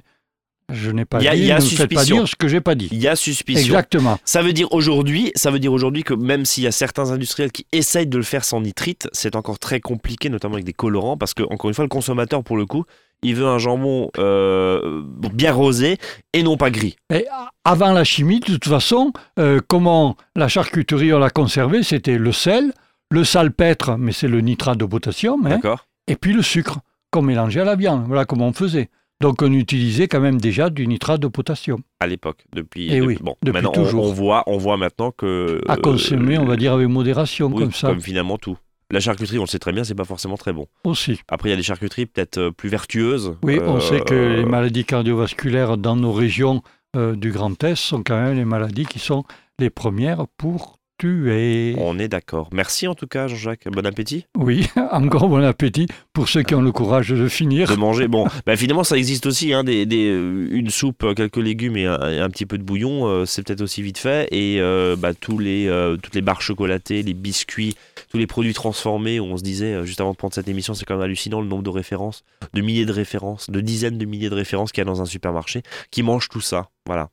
Je 0.72 0.90
n'ai 0.90 1.04
pas 1.04 1.18
Il 1.20 1.24
y 1.24 1.28
a- 1.28 1.34
dit. 1.34 1.40
il 1.40 1.46
y 1.46 1.52
a 1.52 1.58
ne 1.58 1.62
me 1.64 1.68
faites 1.68 1.76
pas 1.92 2.00
suspicion. 2.00 2.16
dire 2.16 2.28
ce 2.28 2.36
que 2.36 2.48
j'ai 2.48 2.60
pas 2.60 2.74
dit. 2.74 2.88
Il 2.92 2.98
y 2.98 3.08
a 3.08 3.16
suspicion. 3.16 3.62
Exactement. 3.64 4.18
Ça 4.24 4.42
veut 4.42 4.52
dire 4.52 4.72
aujourd'hui, 4.72 5.32
ça 5.34 5.50
veut 5.50 5.58
dire 5.58 5.72
aujourd'hui 5.72 6.02
que 6.02 6.14
même 6.14 6.44
s'il 6.44 6.64
y 6.64 6.66
a 6.66 6.72
certains 6.72 7.10
industriels 7.10 7.52
qui 7.52 7.66
essayent 7.72 8.06
de 8.06 8.16
le 8.16 8.22
faire 8.22 8.44
sans 8.44 8.60
nitrite, 8.60 9.08
c'est 9.12 9.36
encore 9.36 9.58
très 9.58 9.80
compliqué, 9.80 10.28
notamment 10.28 10.54
avec 10.54 10.64
des 10.64 10.72
colorants, 10.72 11.16
parce 11.16 11.34
que 11.34 11.42
encore 11.44 11.68
une 11.70 11.74
fois, 11.74 11.84
le 11.84 11.88
consommateur 11.88 12.42
pour 12.44 12.56
le 12.56 12.66
coup, 12.66 12.84
il 13.22 13.34
veut 13.34 13.46
un 13.46 13.58
jambon 13.58 14.10
euh, 14.18 15.02
bien 15.34 15.52
rosé 15.52 15.98
et 16.32 16.42
non 16.42 16.56
pas 16.56 16.70
gris. 16.70 16.96
Et 17.12 17.26
avant 17.64 17.92
la 17.92 18.04
chimie, 18.04 18.40
de 18.40 18.46
toute 18.46 18.66
façon, 18.68 19.12
euh, 19.38 19.60
comment 19.68 20.16
la 20.36 20.48
charcuterie 20.48 21.12
on 21.12 21.18
l'a 21.18 21.30
conservée, 21.30 21.82
c'était 21.82 22.16
le 22.16 22.32
sel, 22.32 22.72
le 23.10 23.24
salpêtre, 23.24 23.96
mais 23.98 24.12
c'est 24.12 24.28
le 24.28 24.40
nitrate 24.40 24.78
de 24.78 24.84
potassium, 24.86 25.46
hein, 25.46 25.58
et 26.06 26.16
puis 26.16 26.32
le 26.32 26.42
sucre 26.42 26.78
qu'on 27.10 27.22
mélangeait 27.22 27.60
à 27.60 27.64
la 27.64 27.76
viande. 27.76 28.04
Voilà 28.06 28.24
comment 28.24 28.46
on 28.48 28.52
faisait. 28.52 28.88
Donc, 29.20 29.42
on 29.42 29.52
utilisait 29.52 30.08
quand 30.08 30.20
même 30.20 30.40
déjà 30.40 30.70
du 30.70 30.86
nitrate 30.86 31.20
de 31.20 31.28
potassium. 31.28 31.80
À 32.00 32.06
l'époque, 32.06 32.44
depuis. 32.54 32.86
Eh 32.90 33.00
depuis- 33.00 33.06
oui, 33.06 33.18
bon, 33.20 33.36
depuis 33.42 33.52
maintenant 33.54 33.72
toujours. 33.72 34.04
On, 34.06 34.12
voit, 34.12 34.44
on 34.46 34.56
voit 34.56 34.76
maintenant 34.78 35.10
que. 35.10 35.60
À 35.68 35.74
euh, 35.74 35.76
consommer, 35.76 36.38
on 36.38 36.46
va 36.46 36.56
dire, 36.56 36.72
avec 36.72 36.88
modération, 36.88 37.48
oui, 37.48 37.58
comme 37.58 37.72
ça 37.72 37.88
Comme 37.88 38.00
finalement 38.00 38.38
tout. 38.38 38.56
La 38.92 38.98
charcuterie, 38.98 39.38
on 39.38 39.42
le 39.42 39.46
sait 39.46 39.58
très 39.60 39.72
bien, 39.72 39.84
c'est 39.84 39.94
pas 39.94 40.04
forcément 40.04 40.36
très 40.36 40.52
bon. 40.52 40.66
aussi. 40.84 41.20
Après, 41.28 41.48
il 41.48 41.52
y 41.52 41.54
a 41.54 41.56
des 41.56 41.62
charcuteries 41.62 42.06
peut-être 42.06 42.38
euh, 42.38 42.50
plus 42.50 42.68
vertueuses. 42.68 43.36
Oui, 43.44 43.58
on 43.62 43.76
Euh, 43.76 43.80
sait 43.80 44.00
que 44.00 44.14
les 44.14 44.44
maladies 44.44 44.84
cardiovasculaires 44.84 45.76
dans 45.76 45.94
nos 45.96 46.12
régions 46.12 46.62
euh, 46.96 47.14
du 47.14 47.30
Grand 47.30 47.62
Est 47.62 47.76
sont 47.76 48.02
quand 48.02 48.20
même 48.20 48.36
les 48.36 48.44
maladies 48.44 48.86
qui 48.86 48.98
sont 48.98 49.22
les 49.60 49.70
premières 49.70 50.26
pour 50.38 50.79
tuer. 51.00 51.74
On 51.78 51.98
est 51.98 52.08
d'accord. 52.08 52.50
Merci 52.52 52.86
en 52.86 52.94
tout 52.94 53.06
cas, 53.06 53.26
Jean-Jacques. 53.26 53.66
Bon 53.72 53.84
appétit. 53.86 54.26
Oui, 54.36 54.68
encore 54.92 55.28
bon 55.28 55.42
appétit 55.42 55.86
pour 56.12 56.28
ceux 56.28 56.42
qui 56.42 56.54
ont 56.54 56.60
le 56.60 56.72
courage 56.72 57.08
de 57.08 57.28
finir. 57.28 57.70
de 57.70 57.76
manger. 57.76 58.06
Bon, 58.06 58.26
bah, 58.44 58.54
finalement, 58.56 58.84
ça 58.84 58.98
existe 58.98 59.24
aussi, 59.24 59.54
hein, 59.54 59.64
des, 59.64 59.86
des, 59.86 60.10
euh, 60.10 60.48
une 60.50 60.68
soupe, 60.68 61.02
euh, 61.04 61.14
quelques 61.14 61.38
légumes 61.38 61.78
et 61.78 61.86
un, 61.86 62.10
et 62.10 62.18
un 62.18 62.28
petit 62.28 62.44
peu 62.44 62.58
de 62.58 62.62
bouillon, 62.62 63.06
euh, 63.06 63.24
c'est 63.24 63.42
peut-être 63.42 63.62
aussi 63.62 63.80
vite 63.80 63.96
fait. 63.96 64.28
Et 64.30 64.60
euh, 64.60 64.94
bah, 64.94 65.14
tous 65.14 65.38
les, 65.38 65.68
euh, 65.68 65.96
toutes 65.96 66.14
les 66.14 66.20
barres 66.20 66.42
chocolatées, 66.42 67.02
les 67.02 67.14
biscuits, 67.14 67.76
tous 68.10 68.18
les 68.18 68.26
produits 68.26 68.52
transformés, 68.52 69.18
où 69.20 69.24
on 69.24 69.38
se 69.38 69.42
disait, 69.42 69.86
juste 69.86 70.02
avant 70.02 70.12
de 70.12 70.16
prendre 70.16 70.34
cette 70.34 70.48
émission, 70.48 70.74
c'est 70.74 70.84
quand 70.84 70.96
même 70.96 71.04
hallucinant 71.04 71.40
le 71.40 71.48
nombre 71.48 71.62
de 71.62 71.70
références, 71.70 72.24
de 72.52 72.60
milliers 72.60 72.84
de 72.84 72.92
références, 72.92 73.48
de 73.48 73.60
dizaines 73.62 73.96
de 73.96 74.04
milliers 74.04 74.28
de 74.28 74.34
références 74.34 74.70
qu'il 74.70 74.82
y 74.82 74.86
a 74.86 74.90
dans 74.90 75.00
un 75.00 75.06
supermarché, 75.06 75.62
qui 75.90 76.02
mangent 76.02 76.28
tout 76.28 76.42
ça. 76.42 76.68
Voilà. 76.84 77.08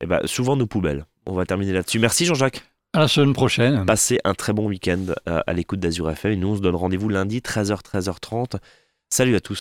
Et 0.00 0.06
bah, 0.06 0.20
souvent 0.26 0.54
nos 0.54 0.66
poubelles. 0.66 1.06
On 1.26 1.34
va 1.34 1.44
terminer 1.44 1.72
là-dessus. 1.72 1.98
Merci 1.98 2.24
Jean-Jacques. 2.24 2.62
À 2.96 3.00
la 3.00 3.08
semaine 3.08 3.34
prochaine. 3.34 3.84
Passez 3.84 4.20
un 4.24 4.32
très 4.32 4.54
bon 4.54 4.68
week-end 4.68 4.98
euh, 5.28 5.42
à 5.46 5.52
l'écoute 5.52 5.78
d'Azur 5.80 6.10
FM. 6.10 6.40
Nous, 6.40 6.48
on 6.48 6.56
se 6.56 6.62
donne 6.62 6.74
rendez-vous 6.74 7.10
lundi, 7.10 7.40
13h, 7.40 7.82
13h30. 7.82 8.54
Salut 9.10 9.36
à 9.36 9.40
tous. 9.40 9.54